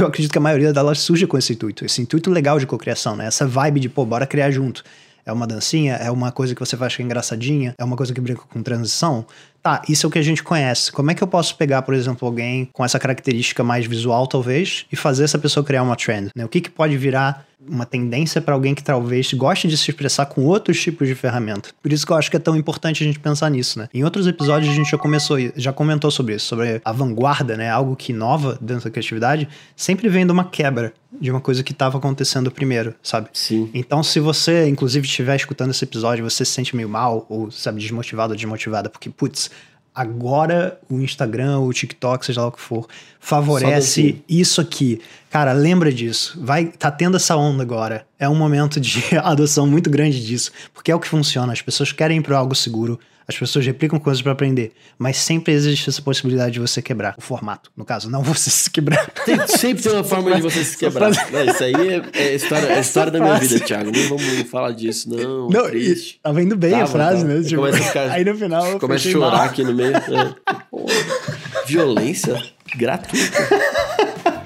eu 0.00 0.06
acredito 0.06 0.30
que 0.30 0.38
a 0.38 0.40
maioria 0.40 0.72
delas 0.72 1.00
surge 1.00 1.26
com 1.26 1.36
esse 1.38 1.52
intuito, 1.52 1.84
esse 1.84 2.00
intuito 2.00 2.30
legal 2.30 2.58
de 2.58 2.66
cocriação, 2.66 3.16
né? 3.16 3.26
Essa 3.26 3.46
vibe 3.46 3.80
de, 3.80 3.88
pô, 3.88 4.04
bora 4.04 4.26
criar 4.26 4.50
junto. 4.50 4.84
É 5.26 5.32
uma 5.32 5.46
dancinha? 5.46 5.94
É 5.94 6.10
uma 6.10 6.30
coisa 6.30 6.54
que 6.54 6.60
você 6.60 6.76
vai 6.76 6.86
achar 6.86 7.02
engraçadinha? 7.02 7.74
É 7.78 7.84
uma 7.84 7.96
coisa 7.96 8.12
que 8.12 8.20
brinca 8.20 8.42
com 8.42 8.62
transição? 8.62 9.26
Tá, 9.64 9.80
isso 9.88 10.04
é 10.04 10.08
o 10.08 10.10
que 10.10 10.18
a 10.18 10.22
gente 10.22 10.42
conhece. 10.42 10.92
Como 10.92 11.10
é 11.10 11.14
que 11.14 11.22
eu 11.22 11.26
posso 11.26 11.56
pegar, 11.56 11.80
por 11.80 11.94
exemplo, 11.94 12.28
alguém 12.28 12.68
com 12.70 12.84
essa 12.84 12.98
característica 12.98 13.64
mais 13.64 13.86
visual, 13.86 14.26
talvez, 14.26 14.84
e 14.92 14.94
fazer 14.94 15.24
essa 15.24 15.38
pessoa 15.38 15.64
criar 15.64 15.82
uma 15.82 15.96
trend? 15.96 16.28
Né? 16.36 16.44
O 16.44 16.48
que, 16.50 16.60
que 16.60 16.68
pode 16.68 16.94
virar 16.98 17.46
uma 17.68 17.86
tendência 17.86 18.40
para 18.40 18.54
alguém 18.54 18.74
que 18.74 18.82
talvez 18.82 19.32
goste 19.32 19.68
de 19.68 19.76
se 19.76 19.90
expressar 19.90 20.26
com 20.26 20.44
outros 20.44 20.80
tipos 20.80 21.08
de 21.08 21.14
ferramenta. 21.14 21.70
Por 21.82 21.92
isso 21.92 22.06
que 22.06 22.12
eu 22.12 22.16
acho 22.16 22.30
que 22.30 22.36
é 22.36 22.40
tão 22.40 22.56
importante 22.56 23.02
a 23.02 23.06
gente 23.06 23.18
pensar 23.18 23.50
nisso, 23.50 23.78
né? 23.78 23.88
Em 23.92 24.04
outros 24.04 24.26
episódios 24.26 24.70
a 24.70 24.74
gente 24.74 24.90
já 24.90 24.98
começou, 24.98 25.38
já 25.56 25.72
comentou 25.72 26.10
sobre 26.10 26.34
isso, 26.34 26.46
sobre 26.46 26.80
a 26.84 26.92
vanguarda, 26.92 27.56
né? 27.56 27.70
Algo 27.70 27.96
que 27.96 28.12
inova 28.12 28.58
dentro 28.60 28.84
da 28.84 28.90
criatividade, 28.90 29.48
sempre 29.76 30.08
vem 30.08 30.26
de 30.26 30.32
uma 30.32 30.44
quebra 30.44 30.92
de 31.20 31.30
uma 31.30 31.40
coisa 31.40 31.62
que 31.62 31.70
estava 31.70 31.96
acontecendo 31.96 32.50
primeiro, 32.50 32.92
sabe? 33.00 33.28
Sim. 33.32 33.70
Então, 33.72 34.02
se 34.02 34.18
você, 34.18 34.66
inclusive, 34.66 35.06
estiver 35.06 35.36
escutando 35.36 35.70
esse 35.70 35.84
episódio, 35.84 36.28
você 36.28 36.44
se 36.44 36.50
sente 36.50 36.74
meio 36.74 36.88
mal 36.88 37.24
ou, 37.28 37.52
sabe, 37.52 37.80
desmotivado 37.80 38.32
ou 38.32 38.36
desmotivada, 38.36 38.90
porque, 38.90 39.08
putz, 39.08 39.48
agora 39.94 40.80
o 40.90 41.00
Instagram, 41.00 41.60
o 41.60 41.72
TikTok, 41.72 42.26
seja 42.26 42.40
lá 42.40 42.48
o 42.48 42.52
que 42.52 42.60
for, 42.60 42.88
favorece 43.20 44.22
isso 44.28 44.60
aqui. 44.60 45.00
Cara, 45.34 45.52
lembra 45.52 45.92
disso. 45.92 46.38
Vai, 46.40 46.66
tá 46.66 46.92
tendo 46.92 47.16
essa 47.16 47.36
onda 47.36 47.60
agora. 47.60 48.06
É 48.20 48.28
um 48.28 48.36
momento 48.36 48.78
de 48.78 49.02
adoção 49.18 49.66
muito 49.66 49.90
grande 49.90 50.24
disso, 50.24 50.52
porque 50.72 50.92
é 50.92 50.94
o 50.94 51.00
que 51.00 51.08
funciona. 51.08 51.52
As 51.52 51.60
pessoas 51.60 51.90
querem 51.90 52.18
ir 52.18 52.22
para 52.22 52.38
algo 52.38 52.54
seguro. 52.54 53.00
As 53.26 53.36
pessoas 53.36 53.66
replicam 53.66 53.98
coisas 53.98 54.22
para 54.22 54.30
aprender, 54.30 54.70
mas 54.96 55.16
sempre 55.16 55.52
existe 55.52 55.90
essa 55.90 56.00
possibilidade 56.00 56.52
de 56.52 56.60
você 56.60 56.80
quebrar 56.80 57.16
o 57.18 57.20
formato. 57.20 57.68
No 57.76 57.84
caso, 57.84 58.08
não 58.08 58.22
você 58.22 58.48
se 58.48 58.70
quebrar. 58.70 59.10
Tem, 59.24 59.44
sempre 59.48 59.82
tem 59.82 59.90
uma 59.90 60.04
forma 60.06 60.36
de 60.36 60.40
você 60.40 60.62
se 60.62 60.78
quebrar. 60.78 61.10
Não, 61.10 61.44
isso 61.44 61.64
aí 61.64 61.74
é, 61.74 62.02
é 62.12 62.34
história, 62.36 62.66
é 62.68 62.78
história 62.78 63.10
da 63.10 63.18
minha 63.18 63.36
vida, 63.36 63.58
Thiago. 63.58 63.90
Nem 63.90 64.06
vamos 64.06 64.42
falar 64.48 64.70
disso, 64.70 65.10
não. 65.10 65.48
Não, 65.48 65.66
triste. 65.66 66.20
tá 66.22 66.30
vendo 66.30 66.54
bem 66.54 66.74
a 66.74 66.86
frase, 66.86 67.24
né? 67.24 67.42
Tipo, 67.42 67.62
começa 67.62 67.78
a 67.78 67.82
ficar, 67.82 68.10
aí 68.12 68.24
no 68.24 68.36
final. 68.36 68.78
Começa 68.78 69.08
a 69.08 69.10
chorar 69.10 69.36
mal. 69.38 69.46
aqui 69.46 69.64
no 69.64 69.74
meio. 69.74 69.96
É. 69.96 71.66
violência 71.66 72.40
gratuita. 72.76 74.43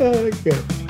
Ai, 0.00 0.30
cara. 0.44 0.84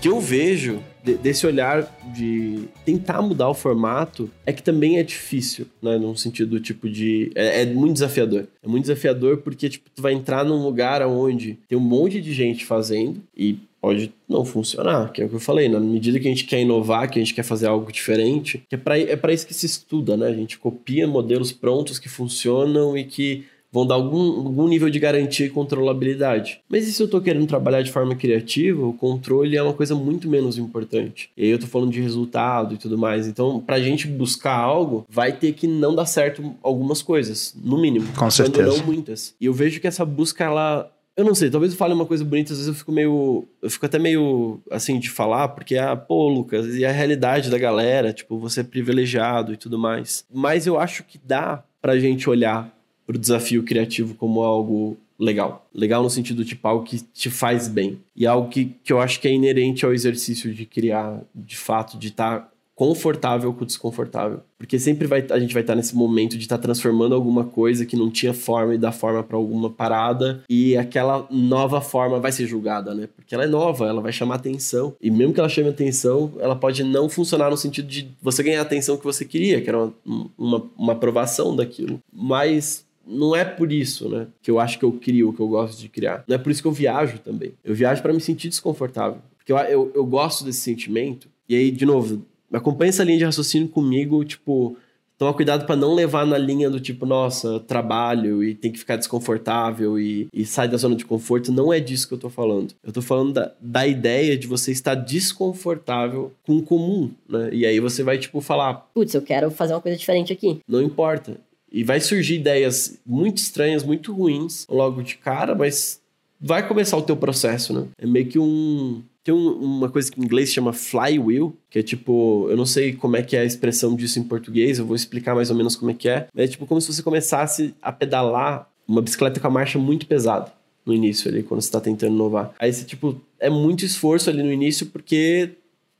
que 0.00 0.08
eu 0.08 0.18
vejo 0.18 0.80
de, 1.04 1.14
desse 1.14 1.46
olhar 1.46 1.94
de 2.14 2.64
tentar 2.84 3.20
mudar 3.20 3.48
o 3.48 3.54
formato 3.54 4.30
é 4.46 4.52
que 4.52 4.62
também 4.62 4.98
é 4.98 5.02
difícil, 5.02 5.66
né? 5.82 5.98
Num 5.98 6.16
sentido 6.16 6.58
tipo 6.58 6.88
de. 6.88 7.30
É, 7.34 7.62
é, 7.62 7.66
muito 7.66 7.94
desafiador. 7.94 8.46
É 8.62 8.68
muito 8.68 8.84
desafiador 8.84 9.38
porque, 9.38 9.68
tipo, 9.68 9.90
tu 9.94 10.00
vai 10.00 10.14
entrar 10.14 10.44
num 10.44 10.62
lugar 10.62 11.06
onde 11.06 11.58
tem 11.68 11.76
um 11.76 11.82
monte 11.82 12.20
de 12.20 12.32
gente 12.32 12.64
fazendo 12.64 13.22
e 13.36 13.58
pode 13.80 14.12
não 14.28 14.44
funcionar, 14.44 15.10
que 15.12 15.22
é 15.22 15.24
o 15.24 15.28
que 15.28 15.36
eu 15.36 15.40
falei, 15.40 15.68
na 15.68 15.80
medida 15.80 16.20
que 16.20 16.28
a 16.28 16.30
gente 16.30 16.44
quer 16.44 16.60
inovar, 16.60 17.10
que 17.10 17.18
a 17.18 17.22
gente 17.22 17.34
quer 17.34 17.42
fazer 17.42 17.66
algo 17.66 17.90
diferente, 17.90 18.62
que 18.68 18.74
é 18.74 18.78
para 18.78 18.98
é 18.98 19.16
pra 19.16 19.32
isso 19.32 19.46
que 19.46 19.54
se 19.54 19.66
estuda, 19.66 20.16
né? 20.16 20.26
A 20.26 20.34
gente 20.34 20.58
copia 20.58 21.06
modelos 21.06 21.50
prontos 21.50 21.98
que 21.98 22.08
funcionam 22.08 22.96
e 22.96 23.04
que 23.04 23.44
vão 23.72 23.86
dar 23.86 23.94
algum, 23.94 24.46
algum 24.46 24.68
nível 24.68 24.90
de 24.90 24.98
garantia 24.98 25.46
e 25.46 25.50
controlabilidade. 25.50 26.60
Mas 26.68 26.88
e 26.88 26.92
se 26.92 27.00
eu 27.02 27.04
estou 27.04 27.20
querendo 27.20 27.46
trabalhar 27.46 27.82
de 27.82 27.90
forma 27.90 28.14
criativa, 28.14 28.84
o 28.84 28.92
controle 28.92 29.56
é 29.56 29.62
uma 29.62 29.72
coisa 29.72 29.94
muito 29.94 30.28
menos 30.28 30.58
importante. 30.58 31.30
E 31.36 31.44
aí 31.44 31.50
eu 31.50 31.56
estou 31.56 31.70
falando 31.70 31.92
de 31.92 32.00
resultado 32.00 32.74
e 32.74 32.78
tudo 32.78 32.98
mais. 32.98 33.28
Então, 33.28 33.60
para 33.60 33.76
a 33.76 33.80
gente 33.80 34.06
buscar 34.06 34.56
algo, 34.56 35.06
vai 35.08 35.32
ter 35.32 35.52
que 35.52 35.66
não 35.66 35.94
dar 35.94 36.06
certo 36.06 36.54
algumas 36.62 37.00
coisas, 37.00 37.54
no 37.62 37.80
mínimo. 37.80 38.08
Com 38.16 38.30
certeza. 38.30 38.76
Não 38.76 38.84
muitas. 38.84 39.34
E 39.40 39.46
eu 39.46 39.52
vejo 39.52 39.80
que 39.80 39.86
essa 39.86 40.04
busca, 40.04 40.44
ela 40.44 40.90
eu 41.16 41.24
não 41.24 41.34
sei, 41.34 41.50
talvez 41.50 41.72
eu 41.72 41.78
fale 41.78 41.92
uma 41.92 42.06
coisa 42.06 42.24
bonita, 42.24 42.52
às 42.52 42.58
vezes 42.58 42.68
eu 42.68 42.74
fico 42.74 42.92
meio. 42.92 43.46
Eu 43.60 43.70
fico 43.70 43.84
até 43.86 43.98
meio 43.98 44.60
assim 44.70 44.98
de 44.98 45.10
falar, 45.10 45.48
porque, 45.48 45.76
ah, 45.76 45.94
pô, 45.96 46.28
Lucas, 46.28 46.74
e 46.74 46.84
a 46.84 46.92
realidade 46.92 47.50
da 47.50 47.58
galera, 47.58 48.12
tipo, 48.12 48.38
você 48.38 48.60
é 48.60 48.64
privilegiado 48.64 49.52
e 49.52 49.56
tudo 49.56 49.78
mais. 49.78 50.24
Mas 50.32 50.66
eu 50.66 50.78
acho 50.78 51.04
que 51.04 51.18
dá 51.18 51.62
pra 51.80 51.98
gente 51.98 52.28
olhar 52.28 52.74
para 53.06 53.16
o 53.16 53.18
desafio 53.18 53.62
criativo 53.64 54.14
como 54.14 54.40
algo 54.40 54.96
legal. 55.18 55.68
Legal 55.74 56.02
no 56.02 56.08
sentido 56.08 56.44
tipo 56.44 56.66
algo 56.66 56.84
que 56.84 57.00
te 57.00 57.28
faz 57.28 57.68
bem. 57.68 58.00
E 58.16 58.26
algo 58.26 58.48
que, 58.48 58.74
que 58.82 58.92
eu 58.92 59.00
acho 59.00 59.20
que 59.20 59.28
é 59.28 59.32
inerente 59.32 59.84
ao 59.84 59.92
exercício 59.92 60.54
de 60.54 60.64
criar, 60.64 61.20
de 61.34 61.56
fato, 61.56 61.98
de 61.98 62.08
estar 62.08 62.40
tá 62.40 62.49
confortável 62.80 63.52
com 63.52 63.62
o 63.62 63.66
desconfortável. 63.66 64.40
Porque 64.56 64.78
sempre 64.78 65.06
vai, 65.06 65.22
a 65.28 65.38
gente 65.38 65.52
vai 65.52 65.62
estar 65.62 65.74
nesse 65.74 65.94
momento 65.94 66.38
de 66.38 66.44
estar 66.44 66.56
transformando 66.56 67.14
alguma 67.14 67.44
coisa 67.44 67.84
que 67.84 67.94
não 67.94 68.10
tinha 68.10 68.32
forma 68.32 68.74
e 68.74 68.78
dar 68.78 68.90
forma 68.90 69.22
para 69.22 69.36
alguma 69.36 69.68
parada 69.68 70.42
e 70.48 70.78
aquela 70.78 71.26
nova 71.30 71.82
forma 71.82 72.18
vai 72.18 72.32
ser 72.32 72.46
julgada, 72.46 72.94
né? 72.94 73.06
Porque 73.14 73.34
ela 73.34 73.44
é 73.44 73.46
nova, 73.46 73.86
ela 73.86 74.00
vai 74.00 74.12
chamar 74.12 74.36
atenção. 74.36 74.94
E 74.98 75.10
mesmo 75.10 75.34
que 75.34 75.40
ela 75.40 75.48
chame 75.50 75.68
atenção, 75.68 76.32
ela 76.38 76.56
pode 76.56 76.82
não 76.82 77.06
funcionar 77.10 77.50
no 77.50 77.56
sentido 77.58 77.86
de 77.86 78.08
você 78.22 78.42
ganhar 78.42 78.60
a 78.60 78.62
atenção 78.62 78.96
que 78.96 79.04
você 79.04 79.26
queria, 79.26 79.60
que 79.60 79.68
era 79.68 79.78
uma, 79.78 80.30
uma, 80.38 80.66
uma 80.78 80.92
aprovação 80.94 81.54
daquilo. 81.54 82.00
Mas 82.10 82.86
não 83.06 83.36
é 83.36 83.44
por 83.44 83.70
isso, 83.70 84.08
né, 84.08 84.26
que 84.40 84.50
eu 84.50 84.58
acho 84.58 84.78
que 84.78 84.86
eu 84.86 84.92
crio, 84.92 85.34
que 85.34 85.40
eu 85.40 85.48
gosto 85.48 85.78
de 85.78 85.90
criar. 85.90 86.24
Não 86.26 86.34
é 86.34 86.38
por 86.38 86.50
isso 86.50 86.62
que 86.62 86.68
eu 86.68 86.72
viajo 86.72 87.18
também. 87.18 87.52
Eu 87.62 87.74
viajo 87.74 88.00
para 88.00 88.14
me 88.14 88.22
sentir 88.22 88.48
desconfortável. 88.48 89.18
Porque 89.36 89.52
eu, 89.52 89.58
eu, 89.58 89.92
eu 89.96 90.06
gosto 90.06 90.46
desse 90.46 90.60
sentimento. 90.60 91.28
E 91.46 91.54
aí, 91.54 91.70
de 91.70 91.84
novo, 91.84 92.24
acompanha 92.52 92.90
essa 92.90 93.04
linha 93.04 93.18
de 93.18 93.24
raciocínio 93.24 93.68
comigo, 93.68 94.24
tipo, 94.24 94.76
toma 95.20 95.34
cuidado 95.34 95.66
para 95.66 95.76
não 95.76 95.94
levar 95.94 96.24
na 96.24 96.38
linha 96.38 96.70
do 96.70 96.80
tipo, 96.80 97.04
nossa, 97.04 97.60
trabalho 97.60 98.42
e 98.42 98.54
tem 98.54 98.72
que 98.72 98.78
ficar 98.78 98.96
desconfortável 98.96 100.00
e, 100.00 100.26
e 100.32 100.46
sai 100.46 100.66
da 100.66 100.78
zona 100.78 100.96
de 100.96 101.04
conforto. 101.04 101.52
Não 101.52 101.70
é 101.70 101.78
disso 101.78 102.08
que 102.08 102.14
eu 102.14 102.18
tô 102.18 102.30
falando. 102.30 102.74
Eu 102.82 102.90
tô 102.90 103.02
falando 103.02 103.34
da, 103.34 103.52
da 103.60 103.86
ideia 103.86 104.34
de 104.36 104.46
você 104.46 104.72
estar 104.72 104.94
desconfortável 104.94 106.32
com 106.42 106.56
o 106.56 106.62
comum, 106.62 107.10
né? 107.28 107.50
E 107.52 107.66
aí 107.66 107.78
você 107.80 108.02
vai, 108.02 108.16
tipo, 108.16 108.40
falar: 108.40 108.72
Putz, 108.94 109.12
eu 109.12 109.20
quero 109.20 109.50
fazer 109.50 109.74
uma 109.74 109.80
coisa 109.82 109.98
diferente 109.98 110.32
aqui. 110.32 110.60
Não 110.66 110.80
importa. 110.80 111.36
E 111.70 111.84
vai 111.84 112.00
surgir 112.00 112.36
ideias 112.36 112.98
muito 113.06 113.38
estranhas, 113.38 113.84
muito 113.84 114.12
ruins, 114.14 114.66
logo 114.68 115.02
de 115.02 115.16
cara, 115.18 115.54
mas 115.54 116.00
vai 116.40 116.66
começar 116.66 116.96
o 116.96 117.02
teu 117.02 117.16
processo, 117.16 117.74
né? 117.74 117.86
É 117.98 118.06
meio 118.06 118.26
que 118.26 118.38
um, 118.38 119.02
tem 119.22 119.34
um, 119.34 119.52
uma 119.52 119.88
coisa 119.88 120.10
que 120.10 120.20
em 120.20 120.24
inglês 120.24 120.52
chama 120.52 120.72
flywheel, 120.72 121.56
que 121.68 121.78
é 121.78 121.82
tipo, 121.82 122.46
eu 122.50 122.56
não 122.56 122.66
sei 122.66 122.92
como 122.92 123.16
é 123.16 123.22
que 123.22 123.36
é 123.36 123.40
a 123.40 123.44
expressão 123.44 123.94
disso 123.94 124.18
em 124.18 124.24
português, 124.24 124.78
eu 124.78 124.86
vou 124.86 124.96
explicar 124.96 125.34
mais 125.34 125.50
ou 125.50 125.56
menos 125.56 125.76
como 125.76 125.90
é 125.90 125.94
que 125.94 126.08
é. 126.08 126.26
É 126.34 126.46
tipo 126.46 126.66
como 126.66 126.80
se 126.80 126.92
você 126.92 127.02
começasse 127.02 127.74
a 127.82 127.92
pedalar 127.92 128.68
uma 128.86 129.02
bicicleta 129.02 129.38
com 129.38 129.46
a 129.46 129.50
marcha 129.50 129.78
muito 129.78 130.06
pesada 130.06 130.52
no 130.84 130.94
início 130.94 131.30
ali, 131.30 131.42
quando 131.42 131.60
você 131.60 131.70
tá 131.70 131.80
tentando 131.80 132.14
inovar. 132.14 132.52
Aí 132.58 132.72
você, 132.72 132.84
tipo, 132.84 133.20
é 133.38 133.50
muito 133.50 133.84
esforço 133.84 134.30
ali 134.30 134.42
no 134.42 134.52
início 134.52 134.86
porque 134.86 135.50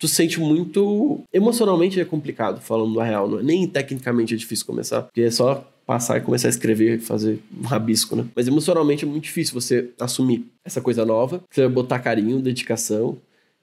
tu 0.01 0.09
sente 0.09 0.41
muito. 0.41 1.21
Emocionalmente 1.33 2.01
é 2.01 2.05
complicado, 2.05 2.61
falando 2.61 2.99
a 2.99 3.05
real. 3.05 3.29
Não 3.29 3.39
é? 3.39 3.43
Nem 3.43 3.69
tecnicamente 3.69 4.35
é 4.35 4.37
difícil 4.37 4.67
começar, 4.67 5.03
porque 5.03 5.21
é 5.21 5.31
só 5.31 5.71
passar 5.87 6.17
e 6.17 6.21
começar 6.21 6.49
a 6.49 6.51
escrever, 6.51 7.01
fazer 7.01 7.41
um 7.57 7.67
rabisco, 7.67 8.17
né? 8.17 8.25
Mas 8.35 8.49
emocionalmente 8.49 9.05
é 9.05 9.09
muito 9.09 9.25
difícil 9.25 9.61
você 9.61 9.91
assumir 10.01 10.47
essa 10.65 10.81
coisa 10.81 11.05
nova. 11.05 11.43
Você 11.51 11.63
vai 11.63 11.71
botar 11.71 11.99
carinho, 11.99 12.41
dedicação, 12.41 13.19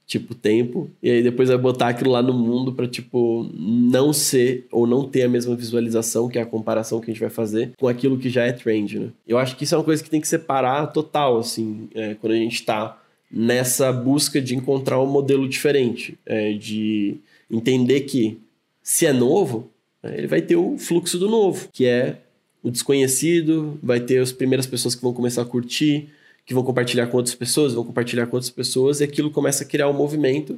tipo, 0.06 0.36
tempo, 0.36 0.90
e 1.02 1.10
aí 1.10 1.24
depois 1.24 1.50
vai 1.50 1.58
botar 1.58 1.88
aquilo 1.90 2.12
lá 2.12 2.22
no 2.22 2.34
mundo 2.34 2.72
para 2.74 2.88
tipo, 2.88 3.50
não 3.54 4.14
ser 4.14 4.68
ou 4.72 4.86
não 4.86 5.08
ter 5.08 5.24
a 5.24 5.30
mesma 5.30 5.56
visualização, 5.56 6.30
que 6.30 6.38
é 6.38 6.42
a 6.42 6.46
comparação 6.46 7.00
que 7.00 7.10
a 7.10 7.14
gente 7.14 7.22
vai 7.22 7.30
fazer, 7.30 7.72
com 7.78 7.88
aquilo 7.88 8.18
que 8.18 8.30
já 8.30 8.44
é 8.44 8.52
trend, 8.52 9.00
né? 9.00 9.10
Eu 9.28 9.38
acho 9.38 9.56
que 9.56 9.64
isso 9.64 9.76
é 9.76 9.78
uma 9.78 9.84
coisa 9.84 10.04
que 10.04 10.10
tem 10.10 10.22
que 10.22 10.28
separar 10.28 10.88
total, 10.88 11.40
assim, 11.40 11.90
é, 11.94 12.14
quando 12.16 12.34
a 12.34 12.38
gente 12.38 12.64
tá 12.64 13.02
nessa 13.32 13.92
busca 13.92 14.42
de 14.42 14.56
encontrar 14.56 15.02
um 15.02 15.06
modelo 15.06 15.48
diferente, 15.48 16.18
é, 16.26 16.54
de 16.54 17.18
entender 17.50 18.02
que 18.02 18.40
se 18.82 19.06
é 19.06 19.14
novo, 19.14 19.70
né, 20.02 20.18
ele 20.18 20.28
vai 20.28 20.42
ter 20.42 20.56
o 20.56 20.78
fluxo 20.78 21.20
do 21.20 21.30
novo, 21.30 21.68
que 21.72 21.86
é 21.86 22.18
o 22.64 22.72
desconhecido, 22.72 23.78
vai 23.84 24.00
ter 24.00 24.20
as 24.20 24.32
primeiras 24.32 24.66
pessoas 24.66 24.96
que 24.96 25.02
vão 25.02 25.14
começar 25.14 25.42
a 25.42 25.46
curtir, 25.46 26.10
que 26.46 26.54
vão 26.54 26.64
compartilhar 26.64 27.08
com 27.08 27.18
outras 27.18 27.36
pessoas, 27.36 27.74
vão 27.74 27.84
compartilhar 27.84 28.26
com 28.28 28.38
outras 28.38 28.50
pessoas, 28.50 29.02
e 29.02 29.04
aquilo 29.04 29.30
começa 29.30 29.64
a 29.64 29.68
criar 29.68 29.90
um 29.90 29.94
movimento, 29.94 30.58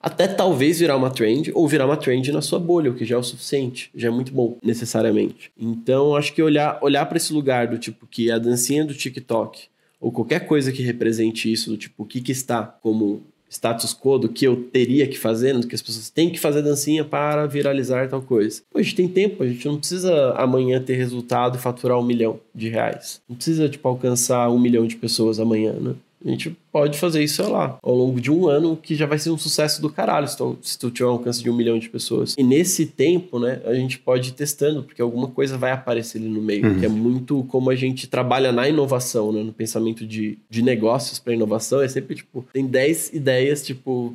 até 0.00 0.26
talvez 0.26 0.78
virar 0.78 0.96
uma 0.96 1.10
trend, 1.10 1.50
ou 1.54 1.68
virar 1.68 1.84
uma 1.84 1.96
trend 1.96 2.32
na 2.32 2.40
sua 2.40 2.58
bolha, 2.58 2.90
o 2.90 2.94
que 2.94 3.04
já 3.04 3.16
é 3.16 3.18
o 3.18 3.22
suficiente, 3.22 3.90
já 3.94 4.08
é 4.08 4.10
muito 4.10 4.32
bom, 4.32 4.56
necessariamente. 4.62 5.50
Então, 5.58 6.16
acho 6.16 6.32
que 6.32 6.42
olhar, 6.42 6.78
olhar 6.82 7.04
para 7.06 7.18
esse 7.18 7.32
lugar 7.32 7.66
do 7.66 7.78
tipo 7.78 8.06
que 8.06 8.30
a 8.30 8.38
dancinha 8.38 8.84
do 8.84 8.94
TikTok, 8.94 9.68
ou 10.00 10.12
qualquer 10.12 10.46
coisa 10.46 10.72
que 10.72 10.82
represente 10.82 11.50
isso, 11.52 11.70
do 11.70 11.76
tipo 11.76 12.02
o 12.02 12.06
que, 12.06 12.20
que 12.20 12.32
está 12.32 12.62
como 12.62 13.22
status 13.50 13.94
quo 13.94 14.18
do 14.18 14.28
que 14.28 14.46
eu 14.46 14.64
teria 14.64 15.06
que 15.06 15.18
fazer, 15.18 15.58
do 15.58 15.66
que 15.66 15.74
as 15.74 15.82
pessoas 15.82 16.10
têm 16.10 16.30
que 16.30 16.38
fazer 16.38 16.62
dancinha 16.62 17.04
para 17.04 17.46
viralizar 17.46 18.08
tal 18.08 18.22
coisa. 18.22 18.62
Pô, 18.70 18.78
a 18.78 18.82
gente 18.82 18.94
tem 18.94 19.08
tempo, 19.08 19.42
a 19.42 19.46
gente 19.46 19.66
não 19.66 19.78
precisa 19.78 20.32
amanhã 20.32 20.80
ter 20.82 20.94
resultado 20.94 21.56
e 21.56 21.60
faturar 21.60 21.98
um 21.98 22.04
milhão 22.04 22.40
de 22.54 22.68
reais. 22.68 23.20
Não 23.28 23.36
precisa, 23.36 23.68
tipo, 23.68 23.88
alcançar 23.88 24.50
um 24.50 24.58
milhão 24.58 24.86
de 24.86 24.96
pessoas 24.96 25.40
amanhã, 25.40 25.72
né? 25.72 25.94
A 26.24 26.28
gente 26.28 26.56
pode 26.72 26.98
fazer 26.98 27.22
isso, 27.22 27.42
sei 27.42 27.46
lá, 27.46 27.78
ao 27.82 27.94
longo 27.94 28.20
de 28.20 28.30
um 28.30 28.48
ano, 28.48 28.76
que 28.76 28.94
já 28.94 29.06
vai 29.06 29.18
ser 29.18 29.30
um 29.30 29.38
sucesso 29.38 29.80
do 29.80 29.88
caralho 29.88 30.26
se 30.26 30.36
tu, 30.36 30.58
se 30.60 30.78
tu 30.78 30.90
tiver 30.90 31.08
um 31.08 31.12
alcance 31.12 31.42
de 31.42 31.48
um 31.48 31.54
milhão 31.54 31.78
de 31.78 31.88
pessoas. 31.88 32.34
E 32.36 32.42
nesse 32.42 32.86
tempo, 32.86 33.38
né, 33.38 33.60
a 33.64 33.74
gente 33.74 33.98
pode 33.98 34.30
ir 34.30 34.32
testando, 34.32 34.82
porque 34.82 35.00
alguma 35.00 35.28
coisa 35.28 35.56
vai 35.56 35.70
aparecer 35.70 36.18
ali 36.18 36.28
no 36.28 36.42
meio, 36.42 36.66
uhum. 36.66 36.80
que 36.80 36.86
é 36.86 36.88
muito 36.88 37.44
como 37.44 37.70
a 37.70 37.76
gente 37.76 38.08
trabalha 38.08 38.50
na 38.50 38.68
inovação, 38.68 39.32
né, 39.32 39.42
no 39.42 39.52
pensamento 39.52 40.06
de, 40.06 40.38
de 40.50 40.62
negócios 40.62 41.18
para 41.18 41.32
inovação, 41.32 41.80
é 41.80 41.88
sempre, 41.88 42.16
tipo, 42.16 42.44
tem 42.52 42.66
10 42.66 43.14
ideias, 43.14 43.64
tipo, 43.64 44.14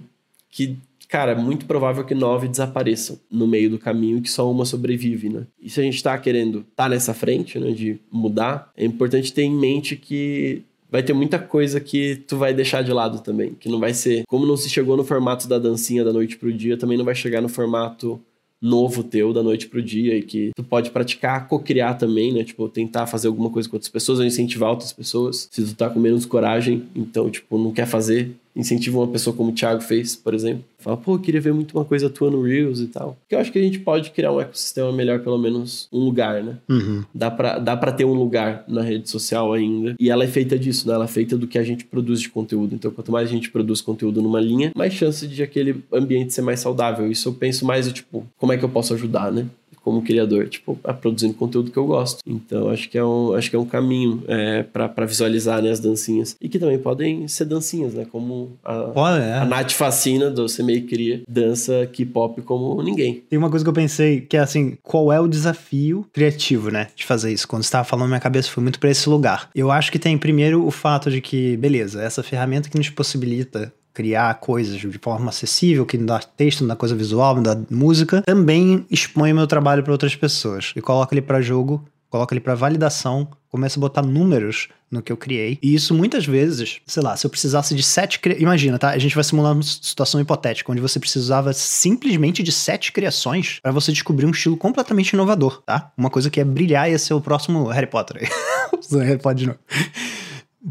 que 0.50 0.78
cara, 1.13 1.34
é 1.34 1.36
muito 1.36 1.68
provável 1.68 2.04
que 2.04 2.16
nove 2.16 2.48
desapareçam 2.48 3.20
no 3.30 3.46
meio 3.46 3.70
do 3.70 3.78
caminho 3.78 4.18
e 4.18 4.22
que 4.22 4.32
só 4.32 4.50
uma 4.50 4.66
sobrevive, 4.66 5.30
né? 5.30 5.46
E 5.62 5.70
se 5.70 5.80
a 5.80 5.84
gente 5.84 6.02
tá 6.02 6.18
querendo 6.18 6.62
estar 6.62 6.86
tá 6.86 6.89
nessa 6.89 7.13
frente, 7.13 7.60
né, 7.60 7.70
de 7.70 8.00
mudar, 8.12 8.72
é 8.76 8.84
importante 8.84 9.32
ter 9.32 9.44
em 9.44 9.54
mente 9.54 9.96
que 9.96 10.63
vai 10.94 11.02
ter 11.02 11.12
muita 11.14 11.40
coisa 11.40 11.80
que 11.80 12.18
tu 12.28 12.38
vai 12.38 12.54
deixar 12.54 12.84
de 12.84 12.94
lado 12.94 13.20
também. 13.24 13.56
Que 13.60 13.68
não 13.68 13.80
vai 13.80 13.96
ser. 13.96 14.26
Como 14.28 14.46
não 14.46 14.56
se 14.56 14.70
chegou 14.70 14.96
no 14.96 15.04
formato 15.04 15.48
da 15.48 15.58
dancinha 15.58 16.04
da 16.04 16.14
noite 16.14 16.38
pro 16.38 16.54
dia, 16.54 16.78
também 16.78 17.00
não 17.00 17.04
vai 17.04 17.16
chegar 17.16 17.42
no 17.42 17.50
formato 17.50 18.22
novo 18.62 19.04
teu 19.04 19.34
da 19.34 19.42
noite 19.42 19.68
pro 19.68 19.82
dia 19.82 20.16
e 20.16 20.22
que 20.22 20.52
tu 20.56 20.64
pode 20.64 20.92
praticar, 20.92 21.48
co-criar 21.48 21.96
também, 21.96 22.32
né? 22.32 22.44
Tipo, 22.44 22.70
tentar 22.70 23.08
fazer 23.08 23.28
alguma 23.28 23.50
coisa 23.50 23.68
com 23.68 23.76
outras 23.76 23.90
pessoas 23.90 24.20
ou 24.20 24.26
incentivar 24.26 24.70
outras 24.70 24.94
pessoas. 24.94 25.50
Se 25.52 25.66
tu 25.66 25.76
tá 25.76 25.90
com 25.90 26.00
menos 26.00 26.28
coragem, 26.28 26.84
então, 26.96 27.28
tipo, 27.28 27.58
não 27.58 27.74
quer 27.74 27.88
fazer, 27.88 28.32
incentiva 28.56 28.98
uma 28.98 29.08
pessoa 29.08 29.36
como 29.36 29.50
o 29.50 29.54
Thiago 29.54 29.82
fez, 29.82 30.16
por 30.16 30.34
exemplo. 30.34 30.63
Fala, 30.78 30.98
pô, 30.98 31.16
eu 31.16 31.20
queria 31.20 31.39
ver 31.39 31.54
muito 31.54 31.78
uma 31.78 31.86
coisa 31.86 32.10
tua 32.10 32.30
no 32.30 32.44
Reels 32.44 32.80
e 32.80 32.88
tal. 32.88 33.18
Porque 33.22 33.36
eu 33.36 33.39
acho 33.39 33.52
que 33.52 33.58
a 33.58 33.62
gente 33.62 33.80
pode 33.80 34.12
criar 34.12 34.32
um 34.32 34.42
ecossistema 34.42 34.92
melhor, 34.92 35.20
pelo 35.20 35.38
menos 35.38 35.88
um 35.92 36.00
lugar, 36.00 36.44
né? 36.44 36.58
Uhum. 36.70 37.04
Dá, 37.13 37.32
pra, 37.32 37.58
dá 37.58 37.76
pra 37.78 37.92
ter 37.92 38.06
um 38.06 38.13
lugar 38.13 38.66
na 38.68 38.82
rede 38.82 39.10
social 39.10 39.54
ainda. 39.54 39.96
E 40.00 40.10
ela 40.10 40.24
é 40.24 40.28
feita 40.28 40.60
disso, 40.60 40.88
né? 40.88 40.94
Ela 40.94 41.06
é 41.06 41.08
feita 41.08 41.38
do 41.38 41.48
que 41.48 41.58
a 41.58 41.63
gente 41.63 41.86
produz 41.86 42.20
de 42.20 42.30
conteúdo. 42.30 42.76
Então, 42.76 42.92
quanto 42.92 43.12
mais 43.12 43.30
a 43.30 43.32
gente 43.32 43.50
produz 43.50 43.82
conteúdo 43.82 44.22
numa 44.22 44.42
linha, 44.42 44.72
mais 44.76 44.94
chance 44.94 45.26
de 45.26 45.42
aquele 45.42 45.82
ambiente 45.92 46.34
ser 46.34 46.42
mais 46.42 46.60
saudável. 46.60 47.10
Isso 47.10 47.30
eu 47.30 47.34
penso 47.34 47.66
mais, 47.66 47.92
tipo, 47.92 48.28
como 48.38 48.52
é 48.52 48.58
que 48.58 48.66
eu 48.66 48.70
posso 48.70 48.94
ajudar, 48.94 49.32
né? 49.32 49.46
Como 49.84 50.02
criador, 50.02 50.48
tipo, 50.48 50.80
a 50.84 50.93
produzindo 50.93 51.34
conteúdo 51.34 51.72
que 51.72 51.78
eu 51.78 51.86
gosto. 51.86 52.19
Então, 52.26 52.69
acho 52.69 52.89
que 52.89 52.98
é 52.98 53.04
um, 53.04 53.34
acho 53.34 53.50
que 53.50 53.56
é 53.56 53.60
um 53.60 53.65
caminho 53.65 54.24
é, 54.28 54.63
para 54.63 55.06
visualizar 55.06 55.62
né, 55.62 55.69
as 55.72 55.80
dancinhas. 55.80 56.36
E 56.39 56.48
que 56.48 56.58
também 56.58 56.80
podem 56.80 57.28
ser 57.28 57.46
dancinhas, 57.46 57.93
né? 57.93 58.06
Como 58.10 58.58
a, 58.63 58.91
Olha, 58.96 59.22
é. 59.22 59.38
a 59.39 59.46
Nath 59.46 59.72
Fascina, 59.72 60.30
do 60.30 60.48
Você 60.48 60.63
Meio 60.63 60.86
Cria, 60.88 61.22
dança 61.28 61.88
K-pop 61.91 62.41
como 62.43 62.82
ninguém. 62.82 63.24
Tem 63.30 63.38
uma 63.38 63.50
coisa 63.50 63.65
que 63.65 63.69
eu 63.69 63.74
pensei, 63.74 64.22
que 64.22 64.38
é 64.38 64.39
assim, 64.39 64.78
qual 64.82 65.12
é 65.12 65.19
o 65.19 65.28
desafio 65.28 66.06
criativo, 66.13 66.72
né, 66.72 66.88
de 66.96 67.06
fazer 67.06 67.34
isso? 67.34 67.48
Quando 67.48 67.63
você 67.63 67.67
estava 67.67 67.84
falando, 67.84 68.08
minha 68.08 68.19
cabeça 68.19 68.50
foi 68.50 68.63
muito 68.63 68.80
para 68.80 68.89
esse 68.89 69.10
lugar. 69.10 69.50
Eu 69.54 69.72
acho 69.72 69.91
que 69.91 70.00
tem, 70.00 70.17
primeiro, 70.17 70.65
o 70.65 70.72
fato 70.72 71.12
de 71.12 71.19
que, 71.19 71.58
beleza, 71.58 72.02
essa 72.02 72.24
ferramenta 72.24 72.69
que 72.69 72.78
nos 72.78 72.89
possibilita 72.89 73.74
criar 73.94 74.34
coisas 74.36 74.78
de 74.78 75.00
forma 75.00 75.30
acessível, 75.30 75.86
que 75.86 75.98
não 75.98 76.06
dá 76.06 76.20
texto, 76.20 76.62
não 76.62 76.70
dá 76.70 76.76
coisa 76.76 76.96
visual, 76.96 77.36
não 77.36 77.44
dá 77.44 77.58
música, 77.70 78.22
também 78.24 78.86
expõe 78.90 79.34
meu 79.34 79.48
trabalho 79.48 79.84
para 79.84 79.92
outras 79.92 80.16
pessoas 80.16 80.74
e 80.76 80.82
coloca 80.82 81.14
ele 81.14 81.22
para 81.22 81.42
jogo, 81.42 81.84
coloca 82.10 82.34
ele 82.34 82.42
para 82.42 82.56
validação, 82.56 83.28
começa 83.50 83.80
a 83.80 83.82
botar 83.82 84.02
números 84.02 84.70
no 84.90 85.02
que 85.02 85.12
eu 85.12 85.18
criei. 85.18 85.58
E 85.62 85.74
isso 85.74 85.94
muitas 85.94 86.26
vezes, 86.26 86.80
sei 86.86 87.02
lá, 87.02 87.18
se 87.18 87.26
eu 87.26 87.30
precisasse 87.30 87.74
de 87.76 87.82
sete. 87.82 88.20
Cri... 88.20 88.38
Imagina, 88.40 88.78
tá? 88.78 88.90
A 88.90 88.98
gente 88.98 89.16
vai 89.16 89.24
simular 89.24 89.54
uma 89.54 89.64
situação 89.64 90.22
hipotética, 90.22 90.72
onde 90.72 90.82
você 90.82 91.00
precisava 91.00 91.52
simplesmente 91.54 92.44
de 92.44 92.52
sete 92.52 92.92
criações 92.92 93.60
para 93.62 93.72
você 93.72 93.92
descobrir 93.92 94.26
um 94.26 94.32
estilo 94.32 94.56
completamente 94.56 95.14
inovador, 95.14 95.62
tá? 95.66 95.92
Uma 95.98 96.10
coisa 96.10 96.30
que 96.30 96.40
é 96.40 96.44
brilhar 96.44 96.88
e 96.88 96.92
ia 96.92 97.00
ser 97.00 97.14
o 97.14 97.22
próximo 97.22 97.68
Harry 97.68 97.88
Potter. 97.88 98.30
Harry 98.92 99.18
Potter 99.18 99.36
de 99.36 99.48
novo. 99.48 99.60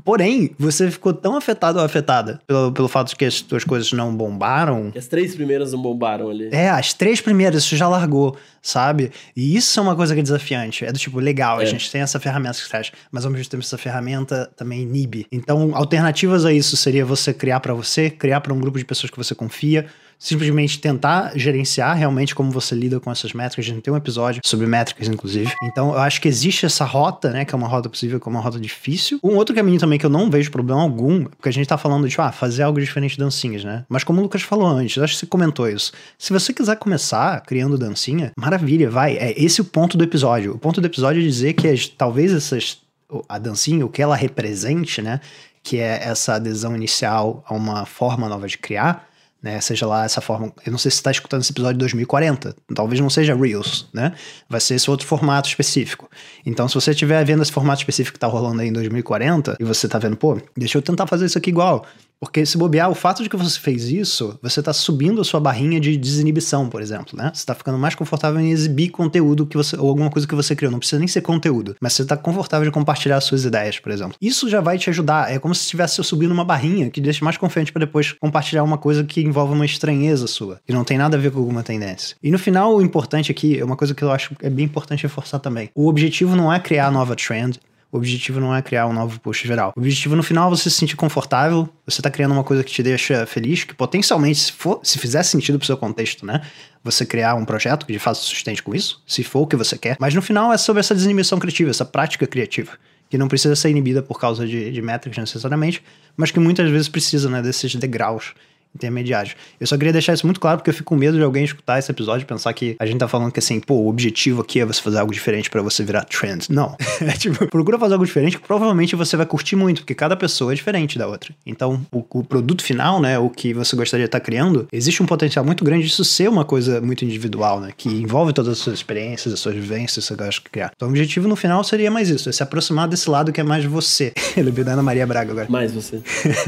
Porém, 0.05 0.50
você 0.59 0.90
ficou 0.90 1.12
tão 1.12 1.37
afetado 1.37 1.78
ou 1.78 1.85
afetada 1.85 2.40
pelo, 2.46 2.72
pelo 2.72 2.88
fato 2.88 3.11
de 3.11 3.16
que 3.16 3.26
as 3.26 3.40
tuas 3.42 3.62
coisas 3.62 3.92
não 3.92 4.14
bombaram. 4.16 4.90
As 4.96 5.07
três 5.07 5.35
primeiras 5.35 5.72
não 5.72 5.83
bombaram 5.83 6.31
ali. 6.31 6.48
É, 6.50 6.70
as 6.70 6.94
três 6.94 7.20
primeiras 7.20 7.64
você 7.64 7.76
já 7.76 7.87
largou, 7.87 8.37
sabe? 8.62 9.12
E 9.37 9.55
isso 9.55 9.78
é 9.78 9.83
uma 9.83 9.94
coisa 9.94 10.14
que 10.14 10.20
é 10.20 10.22
desafiante. 10.22 10.85
É 10.85 10.92
do 10.92 10.98
tipo, 10.98 11.20
legal, 11.20 11.61
é. 11.61 11.64
a 11.64 11.66
gente 11.66 11.90
tem 11.90 12.00
essa 12.00 12.18
ferramenta 12.18 12.59
que 12.59 12.68
traz, 12.68 12.90
mas 13.11 13.26
ao 13.26 13.31
mesmo 13.31 13.50
tempo 13.50 13.62
essa 13.62 13.76
ferramenta 13.76 14.50
também 14.57 14.83
inibe. 14.83 15.26
Então, 15.31 15.72
alternativas 15.74 16.46
a 16.46 16.52
isso 16.52 16.76
seria 16.76 17.05
você 17.05 17.35
criar 17.35 17.61
para 17.61 17.74
você, 17.74 18.09
criar 18.09 18.40
para 18.40 18.55
um 18.55 18.61
grupo 18.61 18.78
de 18.78 18.85
pessoas 18.85 19.11
que 19.11 19.16
você 19.16 19.35
confia, 19.35 19.87
simplesmente 20.23 20.79
tentar 20.79 21.33
gerenciar 21.35 21.97
realmente 21.97 22.33
como 22.33 22.49
você 22.53 22.77
lida 22.77 23.01
com 23.01 23.11
essas 23.11 23.33
métricas. 23.33 23.67
A 23.67 23.69
gente 23.69 23.83
tem 23.83 23.93
um 23.93 23.97
episódio 23.97 24.41
sobre 24.45 24.69
métricas, 24.69 25.09
inclusive. 25.09 25.53
Então, 25.65 25.91
eu 25.91 25.99
acho 25.99 26.21
que 26.21 26.29
existe 26.29 26.65
essa 26.65 26.85
rota, 26.85 27.31
né, 27.31 27.45
que 27.45 27.53
é 27.53 27.59
uma 27.59 27.67
rota 27.67 27.89
possível, 27.89 28.21
que 28.21 28.29
é 28.29 28.31
uma 28.31 28.41
rota 28.41 28.61
difícil. 28.61 29.19
Um 29.21 29.35
outro 29.35 29.53
caminho 29.53 29.81
também 29.81 29.99
que 29.99 30.07
eu 30.07 30.11
não 30.11 30.31
vejo 30.31 30.49
problema 30.53 30.81
algum, 30.81 31.25
porque 31.25 31.49
a 31.49 31.53
gente 31.53 31.67
tá 31.67 31.77
falando 31.77 32.09
de, 32.09 32.15
ah, 32.21 32.31
fazer 32.31 32.63
algo 32.63 32.79
diferente 32.79 33.13
de 33.13 33.19
dancinhas, 33.19 33.65
né? 33.65 33.85
Mas 33.89 34.05
como 34.05 34.21
o 34.21 34.23
Lucas 34.23 34.43
falou 34.43 34.69
antes, 34.69 34.97
acho 35.03 35.15
que 35.15 35.21
você 35.21 35.27
comentou 35.27 35.69
isso. 35.69 35.91
Se 36.17 36.33
você 36.33 36.53
quiser 36.53 36.77
começar 36.77 37.41
criando 37.41 37.77
dancinha, 37.77 38.31
maravilha, 38.37 38.89
vai. 38.89 39.17
É 39.17 39.35
esse 39.37 39.61
o 39.61 39.65
ponto 39.65 39.99
do 39.99 40.05
episódio. 40.05 40.55
O 40.55 40.59
ponto 40.59 40.81
do 40.81 40.87
episódio 40.87 41.21
é 41.21 41.25
dizer 41.25 41.55
que 41.55 41.67
as, 41.67 41.89
talvez 41.89 42.33
essas 42.33 42.81
a 43.29 43.39
dancinha, 43.39 43.85
o 43.85 43.89
que 43.89 44.01
ela 44.01 44.15
represente, 44.15 45.03
né? 45.03 45.21
Que 45.65 45.79
é 45.79 46.01
essa 46.05 46.35
adesão 46.35 46.77
inicial 46.77 47.45
a 47.45 47.55
uma 47.55 47.85
forma 47.85 48.29
nova 48.29 48.47
de 48.47 48.57
criar, 48.57 49.09
né? 49.42 49.61
Seja 49.61 49.87
lá 49.87 50.05
essa 50.05 50.20
forma. 50.20 50.52
Eu 50.64 50.70
não 50.70 50.78
sei 50.78 50.90
se 50.90 50.96
você 50.96 51.00
está 51.00 51.11
escutando 51.11 51.40
esse 51.40 51.50
episódio 51.50 51.74
de 51.74 51.81
2040. 51.81 52.55
Talvez 52.74 53.00
não 53.00 53.11
seja 53.11 53.35
Reels, 53.35 53.88
né? 53.92 54.12
Vai 54.48 54.61
ser 54.61 54.74
esse 54.74 54.90
outro 54.90 55.07
formato 55.07 55.48
específico. 55.48 56.09
Então, 56.46 56.68
se 56.68 56.74
você 56.74 56.92
estiver 56.92 57.24
vendo 57.24 57.42
esse 57.42 57.52
formato 57.52 57.81
específico 57.81 58.14
que 58.14 58.18
está 58.18 58.28
rolando 58.28 58.62
aí 58.62 58.68
em 58.68 58.72
2040 58.72 59.57
e 59.59 59.64
você 59.64 59.87
está 59.87 59.98
vendo, 59.98 60.16
pô, 60.16 60.38
deixa 60.57 60.78
eu 60.78 60.83
tentar 60.83 61.07
fazer 61.07 61.26
isso 61.26 61.37
aqui 61.37 61.50
igual. 61.50 61.85
Porque 62.23 62.47
se 62.47 62.57
bobear, 62.57 62.89
o 62.89 62.95
fato 62.95 63.21
de 63.21 63.29
que 63.29 63.37
você 63.37 63.59
fez 63.59 63.91
isso, 63.91 64.39
você 64.41 64.61
está 64.61 64.73
subindo 64.73 65.21
a 65.21 65.25
sua 65.25 65.41
barrinha 65.41 65.81
de 65.81 65.97
desinibição, 65.97 66.69
por 66.69 66.81
exemplo, 66.81 67.19
né? 67.19 67.33
Você 67.35 67.41
está 67.41 67.53
ficando 67.53 67.77
mais 67.77 67.97
confortável 67.97 68.39
em 68.39 68.53
exibir 68.53 68.91
conteúdo 68.91 69.45
que 69.45 69.57
você, 69.57 69.77
ou 69.77 69.89
alguma 69.89 70.09
coisa 70.09 70.29
que 70.29 70.35
você 70.37 70.55
criou. 70.55 70.71
Não 70.71 70.79
precisa 70.79 71.01
nem 71.01 71.09
ser 71.09 71.21
conteúdo, 71.21 71.75
mas 71.81 71.95
você 71.95 72.03
está 72.03 72.17
confortável 72.17 72.65
de 72.65 72.71
compartilhar 72.71 73.21
suas 73.21 73.45
ideias, 73.45 73.81
por 73.81 73.91
exemplo. 73.91 74.15
Isso 74.23 74.49
já 74.49 74.61
vai 74.61 74.79
te 74.79 74.89
ajudar. 74.89 75.33
É 75.33 75.41
como 75.41 75.53
se 75.53 75.63
estivesse 75.63 76.01
subindo 76.05 76.31
uma 76.31 76.45
barrinha 76.45 76.89
que 76.91 77.01
deixa 77.01 77.25
mais 77.25 77.37
confiante 77.37 77.73
para 77.73 77.81
depois 77.81 78.13
compartilhar 78.13 78.63
uma 78.63 78.79
coisa 78.79 79.03
que 79.03 79.21
envolve 79.21 79.55
uma 79.55 79.67
estranheza 79.67 80.29
sua, 80.29 80.61
que 80.65 80.73
não 80.73 80.85
tem 80.85 80.97
nada 80.97 81.17
a 81.17 81.21
ver 81.21 81.33
com 81.33 81.41
alguma 81.41 81.65
tendência. 81.65 82.17
E 82.23 82.31
no 82.31 82.39
final, 82.39 82.77
o 82.77 82.81
importante 82.81 83.33
aqui 83.33 83.59
é 83.59 83.65
uma 83.65 83.77
coisa 83.77 83.97
que 83.97 84.03
eu 84.05 84.13
acho 84.13 84.37
é 84.41 84.49
bem 84.49 84.67
importante 84.67 85.03
reforçar 85.03 85.41
também. 85.41 85.71
O 85.75 85.89
objetivo 85.89 86.37
não 86.37 86.53
é 86.53 86.61
criar 86.61 86.89
nova 86.93 87.17
trend, 87.17 87.59
o 87.92 87.98
objetivo 87.98 88.40
não 88.40 88.57
é 88.57 88.62
criar 88.62 88.87
um 88.87 88.92
novo 88.92 89.20
post 89.20 89.46
geral. 89.46 89.74
O 89.76 89.81
objetivo 89.81 90.16
no 90.16 90.22
final 90.22 90.46
é 90.46 90.57
você 90.57 90.70
se 90.70 90.76
sentir 90.76 90.96
confortável, 90.96 91.68
você 91.87 92.00
está 92.00 92.11
criando 92.11 92.33
uma 92.33 92.42
coisa 92.42 92.64
que 92.64 92.72
te 92.72 92.83
deixa 92.83 93.26
feliz, 93.26 93.64
que 93.64 93.74
potencialmente, 93.74 94.38
se, 94.38 94.52
for, 94.52 94.81
se 94.83 94.98
fizer 94.98 95.22
sentido 95.22 95.59
pro 95.59 95.66
seu 95.66 95.76
contexto, 95.76 96.24
né? 96.24 96.40
Você 96.83 97.05
criar 97.05 97.35
um 97.35 97.44
projeto 97.44 97.85
que 97.85 97.92
de 97.92 97.98
fato 97.98 98.16
sustente 98.16 98.62
com 98.62 98.74
isso, 98.74 99.02
se 99.07 99.22
for 99.22 99.40
o 99.40 99.46
que 99.46 99.55
você 99.55 99.76
quer. 99.76 99.98
Mas 100.00 100.14
no 100.14 100.22
final 100.22 100.50
é 100.50 100.57
sobre 100.57 100.81
essa 100.81 100.94
desinibição 100.94 101.38
criativa, 101.38 101.68
essa 101.68 101.85
prática 101.85 102.26
criativa, 102.26 102.72
que 103.11 103.18
não 103.18 103.28
precisa 103.28 103.55
ser 103.55 103.68
inibida 103.68 104.02
por 104.02 104.18
causa 104.18 104.46
de, 104.46 104.72
de 104.72 104.81
métricas 104.81 105.18
necessariamente, 105.18 105.83
mas 106.16 106.31
que 106.31 106.40
muitas 106.40 106.70
vezes 106.70 106.88
precisa, 106.88 107.28
né, 107.28 107.42
desses 107.42 107.74
degraus 107.74 108.33
intermediários. 108.75 109.35
Eu 109.61 109.67
só 109.67 109.77
queria 109.77 109.93
deixar 109.93 110.15
isso 110.15 110.27
muito 110.27 110.41
claro 110.41 110.59
porque 110.59 110.71
eu 110.71 110.75
fico 110.75 110.93
com 110.93 110.97
medo 110.97 111.17
de 111.17 111.23
alguém 111.23 111.45
escutar 111.45 111.79
esse 111.79 111.91
episódio 111.91 112.25
e 112.25 112.27
pensar 112.27 112.53
que 112.53 112.77
a 112.79 112.87
gente 112.87 112.99
tá 112.99 113.09
falando 113.09 113.33
que 113.33 113.39
assim, 113.39 113.61
pô, 113.61 113.75
o 113.75 113.89
objetivo 113.89 114.43
aqui 114.43 114.61
é 114.61 114.67
você 114.67 114.81
fazer 114.81 114.99
algo 114.99 115.13
diferente 115.13 115.51
para 115.51 115.63
você 115.63 115.85
virar 115.85 116.05
trend. 116.05 116.47
Não. 116.51 116.77
é 117.01 117.13
tipo, 117.13 117.47
procura 117.49 117.79
fazer 117.79 117.95
algo 117.95 118.05
diferente 118.05 118.39
que 118.39 118.47
provavelmente 118.47 118.97
você 118.97 119.17
vai 119.17 119.27
curtir 119.27 119.57
muito, 119.57 119.83
porque 119.83 119.95
cada 119.95 120.17
pessoa 120.17 120.53
é 120.53 120.55
diferente 120.55 120.99
da 120.99 121.07
outra. 121.07 121.35
Então, 121.47 121.85
o, 121.91 122.05
o 122.11 122.25
produto 122.25 122.63
final, 122.63 123.01
né, 123.01 123.19
o 123.19 123.29
que 123.29 123.53
você 123.53 123.77
gostaria 123.77 124.05
de 124.05 124.09
estar 124.09 124.21
tá 124.21 124.25
criando, 124.25 124.67
existe 124.73 125.03
um 125.03 125.07
potencial 125.07 125.45
muito 125.45 125.65
grande 125.65 125.87
disso 125.87 126.05
ser 126.05 126.29
uma 126.29 126.45
coisa 126.45 126.81
muito 126.81 127.05
individual, 127.05 127.61
né, 127.61 127.71
que 127.77 127.89
envolve 127.89 128.33
todas 128.33 128.53
as 128.53 128.59
suas 128.59 128.77
experiências, 128.77 129.33
as 129.33 129.41
suas 129.41 129.55
vivências, 129.55 130.05
você 130.05 130.15
gosta 130.15 130.33
de 130.33 130.41
criar. 130.43 130.73
Então, 130.75 130.89
o 130.89 130.91
objetivo 130.91 131.29
no 131.29 131.37
final 131.37 131.63
seria 131.65 131.91
mais 131.91 132.09
isso, 132.09 132.29
é 132.29 132.33
se 132.33 132.43
aproximar 132.43 132.89
desse 132.89 133.09
lado 133.09 133.33
que 133.33 133.41
é 133.41 133.45
mais 133.45 133.65
você. 133.65 134.13
Ana 134.73 134.83
Maria 134.83 135.07
Braga 135.07 135.33
agora. 135.33 135.47
Mais 135.51 135.73
você. 135.73 136.01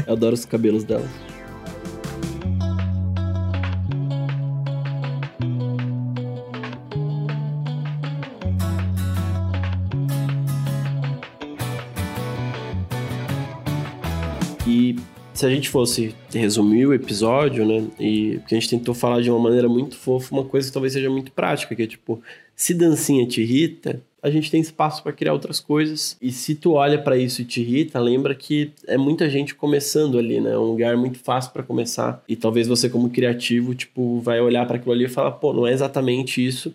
Eu 0.07 0.13
adoro 0.13 0.33
os 0.33 0.45
cabelos 0.45 0.83
dela. 0.83 1.05
Se 15.33 15.45
a 15.45 15.49
gente 15.49 15.69
fosse 15.69 16.15
resumir 16.33 16.85
o 16.85 16.93
episódio, 16.93 17.65
né? 17.65 17.85
E 17.99 18.39
que 18.47 18.55
a 18.55 18.59
gente 18.59 18.69
tentou 18.69 18.95
falar 18.95 19.21
de 19.21 19.29
uma 19.29 19.39
maneira 19.39 19.67
muito 19.67 19.95
fofa, 19.95 20.33
uma 20.33 20.45
coisa 20.45 20.67
que 20.67 20.73
talvez 20.73 20.93
seja 20.93 21.09
muito 21.09 21.31
prática, 21.31 21.75
que 21.75 21.83
é 21.83 21.87
tipo, 21.87 22.21
se 22.55 22.73
dancinha 22.73 23.27
te 23.27 23.41
irrita, 23.41 24.01
a 24.23 24.29
gente 24.29 24.49
tem 24.49 24.59
espaço 24.59 25.03
para 25.03 25.11
criar 25.11 25.33
outras 25.33 25.59
coisas. 25.59 26.17
E 26.21 26.31
se 26.31 26.55
tu 26.55 26.73
olha 26.73 26.97
para 26.97 27.17
isso 27.17 27.41
e 27.41 27.45
te 27.45 27.61
irrita, 27.61 27.99
lembra 27.99 28.33
que 28.33 28.71
é 28.87 28.97
muita 28.97 29.29
gente 29.29 29.53
começando 29.53 30.17
ali, 30.17 30.39
né? 30.41 30.53
É 30.53 30.57
um 30.57 30.63
lugar 30.71 30.97
muito 30.97 31.19
fácil 31.19 31.51
para 31.51 31.61
começar. 31.61 32.23
E 32.27 32.35
talvez 32.35 32.67
você 32.67 32.89
como 32.89 33.09
criativo, 33.09 33.75
tipo, 33.75 34.19
vai 34.21 34.41
olhar 34.41 34.65
para 34.65 34.77
aquilo 34.77 34.93
ali 34.93 35.05
e 35.05 35.09
falar, 35.09 35.31
pô, 35.33 35.53
não 35.53 35.67
é 35.67 35.73
exatamente 35.73 36.43
isso 36.43 36.73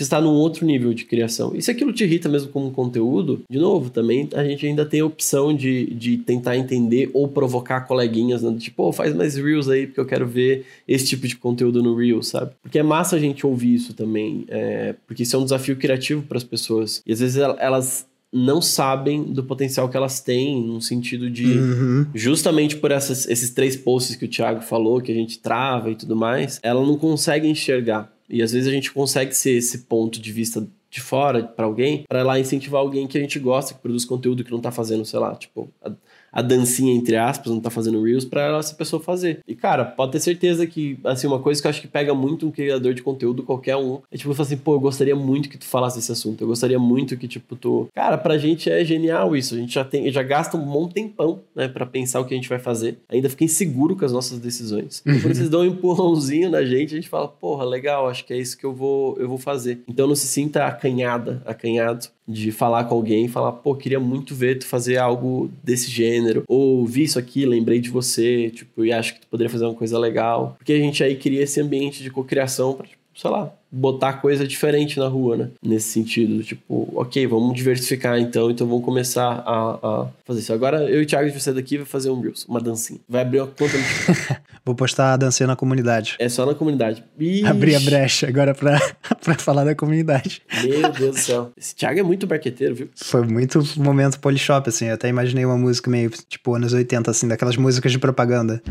porque 0.00 0.04
está 0.04 0.20
num 0.20 0.32
outro 0.32 0.64
nível 0.64 0.94
de 0.94 1.04
criação. 1.04 1.52
E 1.54 1.60
se 1.60 1.70
aquilo 1.70 1.92
te 1.92 2.04
irrita 2.04 2.28
mesmo 2.28 2.50
como 2.50 2.70
conteúdo, 2.70 3.42
de 3.50 3.58
novo, 3.58 3.90
também 3.90 4.28
a 4.34 4.42
gente 4.42 4.66
ainda 4.66 4.86
tem 4.86 5.00
a 5.00 5.04
opção 5.04 5.54
de, 5.54 5.92
de 5.92 6.16
tentar 6.16 6.56
entender 6.56 7.10
ou 7.12 7.28
provocar 7.28 7.82
coleguinhas, 7.82 8.42
né? 8.42 8.56
Tipo, 8.58 8.84
oh, 8.84 8.92
faz 8.92 9.14
mais 9.14 9.34
Reels 9.34 9.68
aí, 9.68 9.86
porque 9.86 10.00
eu 10.00 10.06
quero 10.06 10.26
ver 10.26 10.64
esse 10.88 11.06
tipo 11.06 11.28
de 11.28 11.36
conteúdo 11.36 11.82
no 11.82 11.94
Reels, 11.94 12.28
sabe? 12.28 12.52
Porque 12.62 12.78
é 12.78 12.82
massa 12.82 13.16
a 13.16 13.18
gente 13.18 13.46
ouvir 13.46 13.74
isso 13.74 13.92
também, 13.92 14.46
é, 14.48 14.94
porque 15.06 15.22
isso 15.22 15.36
é 15.36 15.38
um 15.38 15.44
desafio 15.44 15.76
criativo 15.76 16.22
para 16.22 16.38
as 16.38 16.44
pessoas. 16.44 17.02
E 17.06 17.12
às 17.12 17.20
vezes 17.20 17.36
elas 17.36 18.06
não 18.32 18.62
sabem 18.62 19.24
do 19.24 19.44
potencial 19.44 19.88
que 19.88 19.96
elas 19.96 20.20
têm, 20.20 20.62
no 20.62 20.80
sentido 20.80 21.28
de, 21.28 21.44
uhum. 21.44 22.06
justamente 22.14 22.76
por 22.76 22.90
essas, 22.90 23.28
esses 23.28 23.50
três 23.50 23.76
posts 23.76 24.16
que 24.16 24.24
o 24.24 24.28
Thiago 24.28 24.62
falou, 24.62 25.00
que 25.00 25.10
a 25.12 25.14
gente 25.14 25.40
trava 25.40 25.90
e 25.90 25.96
tudo 25.96 26.16
mais, 26.16 26.58
ela 26.62 26.80
não 26.86 26.96
consegue 26.96 27.48
enxergar. 27.48 28.10
E 28.30 28.42
às 28.42 28.52
vezes 28.52 28.68
a 28.68 28.72
gente 28.72 28.92
consegue 28.92 29.34
ser 29.34 29.52
esse 29.52 29.78
ponto 29.78 30.20
de 30.20 30.32
vista 30.32 30.66
de 30.90 31.00
fora 31.00 31.44
para 31.44 31.66
alguém, 31.66 32.04
para 32.08 32.22
lá 32.22 32.38
incentivar 32.38 32.80
alguém 32.80 33.06
que 33.06 33.16
a 33.16 33.20
gente 33.20 33.38
gosta, 33.38 33.74
que 33.74 33.80
produz 33.80 34.04
conteúdo 34.04 34.42
que 34.42 34.50
não 34.50 34.60
tá 34.60 34.72
fazendo, 34.72 35.04
sei 35.04 35.20
lá, 35.20 35.34
tipo, 35.36 35.70
a, 35.82 35.92
a 36.32 36.42
dancinha, 36.42 36.94
entre 36.94 37.16
aspas, 37.16 37.52
não 37.52 37.60
tá 37.60 37.70
fazendo 37.70 38.02
Reels, 38.02 38.24
pra 38.24 38.58
essa 38.58 38.74
pessoa 38.74 39.02
fazer. 39.02 39.40
E, 39.46 39.54
cara, 39.54 39.84
pode 39.84 40.12
ter 40.12 40.20
certeza 40.20 40.66
que, 40.66 40.98
assim, 41.04 41.26
uma 41.26 41.38
coisa 41.38 41.60
que 41.60 41.66
eu 41.66 41.70
acho 41.70 41.80
que 41.80 41.88
pega 41.88 42.14
muito 42.14 42.46
um 42.46 42.50
criador 42.50 42.92
de 42.92 43.02
conteúdo, 43.02 43.42
qualquer 43.42 43.76
um, 43.76 44.00
é 44.10 44.16
tipo, 44.16 44.40
assim, 44.40 44.56
pô, 44.56 44.74
eu 44.74 44.80
gostaria 44.80 45.14
muito 45.14 45.48
que 45.48 45.58
tu 45.58 45.64
falasse 45.64 45.98
esse 45.98 46.10
assunto, 46.10 46.42
eu 46.42 46.48
gostaria 46.48 46.78
muito 46.78 47.16
que, 47.16 47.28
tipo, 47.28 47.54
tu... 47.54 47.88
Cara, 47.94 48.18
pra 48.18 48.36
gente 48.36 48.68
é 48.70 48.84
genial 48.84 49.36
isso, 49.36 49.54
a 49.54 49.58
gente 49.58 49.74
já 49.74 49.84
tem, 49.84 50.10
já 50.10 50.22
gasta 50.22 50.56
um 50.56 50.64
bom 50.64 50.88
tempão, 50.88 51.40
né, 51.54 51.68
pra 51.68 51.86
pensar 51.86 52.20
o 52.20 52.24
que 52.24 52.34
a 52.34 52.36
gente 52.36 52.48
vai 52.48 52.58
fazer, 52.58 52.98
ainda 53.08 53.28
fica 53.28 53.44
inseguro 53.44 53.94
com 53.94 54.04
as 54.04 54.12
nossas 54.12 54.40
decisões. 54.40 55.02
Uhum. 55.06 55.20
Quando 55.20 55.34
vocês 55.34 55.48
dão 55.48 55.60
um 55.60 55.66
empurrãozinho 55.66 56.50
na 56.50 56.64
gente, 56.64 56.94
a 56.94 56.96
gente 56.96 57.08
fala, 57.08 57.28
porra, 57.28 57.64
legal, 57.64 58.08
acho 58.08 58.24
que 58.24 58.32
é 58.32 58.38
isso 58.38 58.58
que 58.58 58.64
eu 58.64 58.74
vou, 58.74 59.16
eu 59.18 59.28
vou 59.28 59.38
fazer. 59.38 59.82
Então 59.86 60.06
não 60.06 60.16
se 60.16 60.26
sinta 60.26 60.66
acanhada, 60.80 61.42
acanhado 61.44 62.08
de 62.26 62.50
falar 62.50 62.84
com 62.84 62.94
alguém 62.94 63.26
e 63.26 63.28
falar, 63.28 63.52
pô, 63.52 63.74
queria 63.74 64.00
muito 64.00 64.34
ver 64.34 64.58
tu 64.58 64.66
fazer 64.66 64.96
algo 64.96 65.50
desse 65.62 65.90
gênero, 65.90 66.44
ou 66.48 66.86
vi 66.86 67.02
isso 67.02 67.18
aqui, 67.18 67.44
lembrei 67.44 67.80
de 67.80 67.90
você, 67.90 68.50
tipo, 68.50 68.84
e 68.84 68.92
acho 68.92 69.14
que 69.14 69.20
tu 69.20 69.26
poderia 69.26 69.50
fazer 69.50 69.66
uma 69.66 69.74
coisa 69.74 69.98
legal. 69.98 70.56
Porque 70.58 70.72
a 70.72 70.78
gente 70.78 71.04
aí 71.04 71.16
cria 71.16 71.42
esse 71.42 71.60
ambiente 71.60 72.02
de 72.02 72.10
cocriação 72.10 72.72
para, 72.72 72.86
tipo, 72.86 73.00
sei 73.14 73.30
lá, 73.30 73.52
botar 73.70 74.14
coisa 74.14 74.46
diferente 74.46 74.98
na 74.98 75.06
rua, 75.06 75.36
né? 75.36 75.50
Nesse 75.62 75.88
sentido, 75.88 76.42
tipo, 76.42 76.88
ok, 76.94 77.26
vamos 77.26 77.54
diversificar 77.54 78.18
então, 78.18 78.50
então 78.50 78.66
vamos 78.66 78.84
começar 78.84 79.42
a, 79.46 79.78
a 79.82 80.06
fazer 80.24 80.40
isso. 80.40 80.52
Agora 80.52 80.88
eu 80.88 81.00
e 81.00 81.04
o 81.04 81.06
Thiago 81.06 81.30
de 81.30 81.38
você 81.38 81.52
daqui 81.52 81.76
vai 81.76 81.86
fazer 81.86 82.10
um 82.10 82.20
Reels, 82.20 82.46
uma 82.46 82.60
dancinha. 82.60 83.00
Vai 83.08 83.22
abrir 83.22 83.40
uma 83.40 83.46
conta 83.46 83.76
no 83.76 83.84
Vou 84.70 84.74
postar 84.76 85.14
a 85.14 85.16
dancinha 85.16 85.48
na 85.48 85.56
comunidade. 85.56 86.14
É 86.20 86.28
só 86.28 86.46
na 86.46 86.54
comunidade. 86.54 87.04
Ixi. 87.18 87.44
Abrir 87.44 87.74
a 87.74 87.80
brecha 87.80 88.28
agora 88.28 88.54
pra, 88.54 88.78
pra 89.20 89.34
falar 89.34 89.64
da 89.64 89.74
comunidade. 89.74 90.42
Meu 90.62 90.92
Deus 90.92 91.16
do 91.16 91.18
céu. 91.20 91.52
Esse 91.56 91.74
Thiago 91.74 91.98
é 91.98 92.02
muito 92.04 92.24
barqueteiro, 92.24 92.72
viu? 92.76 92.88
Foi 92.94 93.26
muito 93.26 93.60
momento 93.78 94.20
polishop, 94.20 94.68
assim. 94.68 94.86
Eu 94.86 94.94
até 94.94 95.08
imaginei 95.08 95.44
uma 95.44 95.56
música 95.56 95.90
meio, 95.90 96.08
tipo, 96.08 96.54
anos 96.54 96.72
80, 96.72 97.10
assim, 97.10 97.26
daquelas 97.26 97.56
músicas 97.56 97.90
de 97.90 97.98
propaganda. 97.98 98.62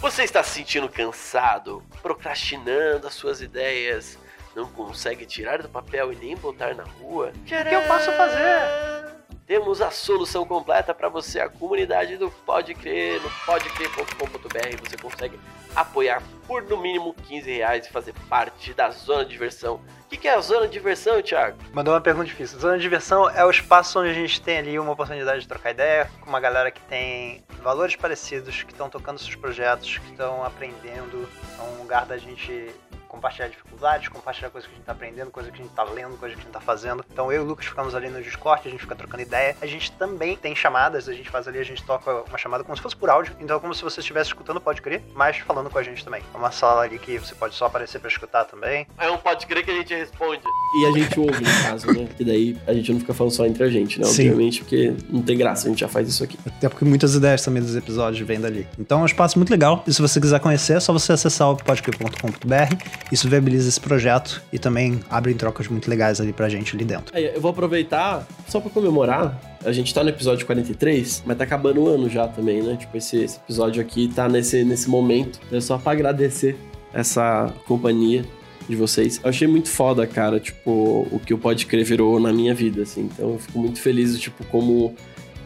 Você 0.00 0.22
está 0.22 0.40
se 0.44 0.50
sentindo 0.50 0.88
cansado, 0.88 1.82
procrastinando 2.00 3.08
as 3.08 3.14
suas 3.14 3.42
ideias, 3.42 4.16
não 4.54 4.66
consegue 4.66 5.26
tirar 5.26 5.60
do 5.62 5.68
papel 5.68 6.12
e 6.12 6.16
nem 6.16 6.36
botar 6.36 6.76
na 6.76 6.84
rua? 6.84 7.32
O 7.34 7.44
que 7.44 7.74
eu 7.74 7.82
posso 7.88 8.12
fazer? 8.12 9.19
Temos 9.50 9.82
a 9.82 9.90
solução 9.90 10.46
completa 10.46 10.94
para 10.94 11.08
você, 11.08 11.40
a 11.40 11.48
comunidade 11.48 12.16
do 12.16 12.30
Pode 12.30 12.72
Crer, 12.72 13.20
no 13.20 13.28
podecrer.com.br. 13.44 14.88
Você 14.88 14.96
consegue 14.96 15.40
apoiar 15.74 16.22
por 16.46 16.62
no 16.62 16.76
mínimo 16.76 17.12
15 17.26 17.50
reais 17.50 17.84
e 17.84 17.90
fazer 17.90 18.14
parte 18.28 18.72
da 18.72 18.90
zona 18.90 19.24
de 19.24 19.32
diversão. 19.32 19.80
O 20.04 20.08
que, 20.08 20.16
que 20.18 20.28
é 20.28 20.34
a 20.34 20.40
zona 20.40 20.68
de 20.68 20.74
diversão, 20.74 21.20
Thiago? 21.20 21.58
Mandou 21.72 21.92
uma 21.92 22.00
pergunta 22.00 22.26
difícil. 22.26 22.60
Zona 22.60 22.76
de 22.76 22.82
diversão 22.82 23.28
é 23.28 23.44
o 23.44 23.50
espaço 23.50 23.98
onde 23.98 24.10
a 24.10 24.14
gente 24.14 24.40
tem 24.40 24.58
ali 24.58 24.78
uma 24.78 24.92
oportunidade 24.92 25.40
de 25.40 25.48
trocar 25.48 25.72
ideia 25.72 26.08
com 26.20 26.28
uma 26.28 26.38
galera 26.38 26.70
que 26.70 26.82
tem 26.82 27.42
valores 27.60 27.96
parecidos, 27.96 28.62
que 28.62 28.70
estão 28.70 28.88
tocando 28.88 29.18
seus 29.18 29.34
projetos, 29.34 29.98
que 29.98 30.12
estão 30.12 30.44
aprendendo. 30.44 31.28
É 31.58 31.62
um 31.62 31.82
lugar 31.82 32.06
da 32.06 32.16
gente 32.16 32.72
compartilhar 33.10 33.48
dificuldades, 33.48 34.08
compartilhar 34.08 34.50
coisas 34.50 34.68
que 34.68 34.74
a 34.74 34.76
gente 34.76 34.86
tá 34.86 34.92
aprendendo, 34.92 35.30
coisas 35.30 35.52
que 35.52 35.60
a 35.60 35.62
gente 35.64 35.74
tá 35.74 35.82
lendo, 35.82 36.16
coisas 36.16 36.36
que 36.36 36.42
a 36.42 36.44
gente 36.44 36.52
tá 36.52 36.60
fazendo. 36.60 37.04
Então 37.12 37.32
eu 37.32 37.42
e 37.42 37.44
o 37.44 37.48
Lucas 37.48 37.66
ficamos 37.66 37.94
ali 37.94 38.08
no 38.08 38.22
Discord, 38.22 38.62
a 38.66 38.70
gente 38.70 38.80
fica 38.80 38.94
trocando 38.94 39.22
ideia. 39.22 39.56
A 39.60 39.66
gente 39.66 39.90
também 39.92 40.36
tem 40.36 40.54
chamadas, 40.54 41.08
a 41.08 41.12
gente 41.12 41.28
faz 41.28 41.48
ali, 41.48 41.58
a 41.58 41.64
gente 41.64 41.82
toca 41.82 42.22
uma 42.28 42.38
chamada 42.38 42.62
como 42.62 42.76
se 42.76 42.82
fosse 42.82 42.96
por 42.96 43.10
áudio. 43.10 43.34
Então 43.40 43.56
é 43.56 43.60
como 43.60 43.74
se 43.74 43.82
você 43.82 44.00
estivesse 44.00 44.28
escutando, 44.28 44.60
pode 44.60 44.80
crer, 44.80 45.02
mas 45.14 45.38
falando 45.38 45.68
com 45.68 45.78
a 45.78 45.82
gente 45.82 46.04
também. 46.04 46.22
É 46.32 46.36
uma 46.36 46.52
sala 46.52 46.82
ali 46.82 46.98
que 46.98 47.18
você 47.18 47.34
pode 47.34 47.54
só 47.54 47.66
aparecer 47.66 47.98
para 47.98 48.08
escutar 48.08 48.44
também. 48.44 48.86
É 48.96 49.10
um 49.10 49.18
pode 49.18 49.46
crer 49.46 49.64
que 49.64 49.70
a 49.70 49.74
gente 49.74 49.92
responde. 49.92 50.42
E 50.80 50.86
a 50.86 50.92
gente 50.92 51.18
ouve, 51.18 51.42
no 51.42 51.62
caso, 51.64 51.86
né? 51.92 52.08
E 52.18 52.24
daí 52.24 52.58
a 52.66 52.72
gente 52.72 52.92
não 52.92 53.00
fica 53.00 53.12
falando 53.12 53.32
só 53.32 53.44
entre 53.44 53.64
a 53.64 53.68
gente, 53.68 53.98
né? 53.98 54.06
Sim. 54.06 54.30
Obviamente, 54.30 54.60
porque 54.60 54.94
não 55.08 55.22
tem 55.22 55.36
graça, 55.36 55.66
a 55.66 55.70
gente 55.70 55.80
já 55.80 55.88
faz 55.88 56.08
isso 56.08 56.22
aqui. 56.22 56.38
Até 56.46 56.68
porque 56.68 56.84
muitas 56.84 57.14
ideias 57.14 57.42
também 57.42 57.62
dos 57.62 57.74
episódios 57.74 58.24
vêm 58.26 58.40
dali. 58.40 58.68
Então 58.78 59.00
é 59.00 59.02
um 59.02 59.06
espaço 59.06 59.36
muito 59.36 59.50
legal. 59.50 59.82
E 59.86 59.92
se 59.92 60.00
você 60.00 60.20
quiser 60.20 60.38
conhecer, 60.38 60.76
é 60.76 60.80
só 60.80 60.92
você 60.92 61.12
acessar 61.12 61.50
o 61.50 61.56
podcre.com.br. 61.56 62.99
Isso 63.10 63.28
viabiliza 63.28 63.68
esse 63.68 63.80
projeto 63.80 64.42
e 64.52 64.58
também 64.58 65.00
abre 65.10 65.34
trocas 65.34 65.66
muito 65.68 65.90
legais 65.90 66.20
ali 66.20 66.32
pra 66.32 66.48
gente 66.48 66.74
ali 66.76 66.84
dentro. 66.84 67.16
Eu 67.16 67.40
vou 67.40 67.50
aproveitar 67.50 68.26
só 68.48 68.60
pra 68.60 68.70
comemorar. 68.70 69.58
A 69.64 69.72
gente 69.72 69.92
tá 69.92 70.02
no 70.02 70.10
episódio 70.10 70.46
43, 70.46 71.24
mas 71.26 71.36
tá 71.36 71.44
acabando 71.44 71.82
o 71.82 71.88
ano 71.88 72.08
já 72.08 72.28
também, 72.28 72.62
né? 72.62 72.76
Tipo, 72.76 72.96
esse, 72.96 73.16
esse 73.18 73.38
episódio 73.38 73.82
aqui 73.82 74.08
tá 74.14 74.28
nesse, 74.28 74.64
nesse 74.64 74.88
momento. 74.88 75.40
É 75.52 75.60
só 75.60 75.76
pra 75.76 75.92
agradecer 75.92 76.56
essa 76.92 77.52
companhia 77.66 78.24
de 78.68 78.76
vocês. 78.76 79.20
Eu 79.22 79.30
achei 79.30 79.48
muito 79.48 79.68
foda, 79.68 80.06
cara, 80.06 80.38
tipo, 80.38 81.06
o 81.10 81.20
que 81.24 81.34
o 81.34 81.38
Pode 81.38 81.66
Crer 81.66 81.84
virou 81.84 82.20
na 82.20 82.32
minha 82.32 82.54
vida, 82.54 82.82
assim. 82.82 83.08
Então 83.12 83.32
eu 83.32 83.38
fico 83.38 83.58
muito 83.58 83.80
feliz, 83.80 84.18
tipo, 84.18 84.44
como 84.44 84.94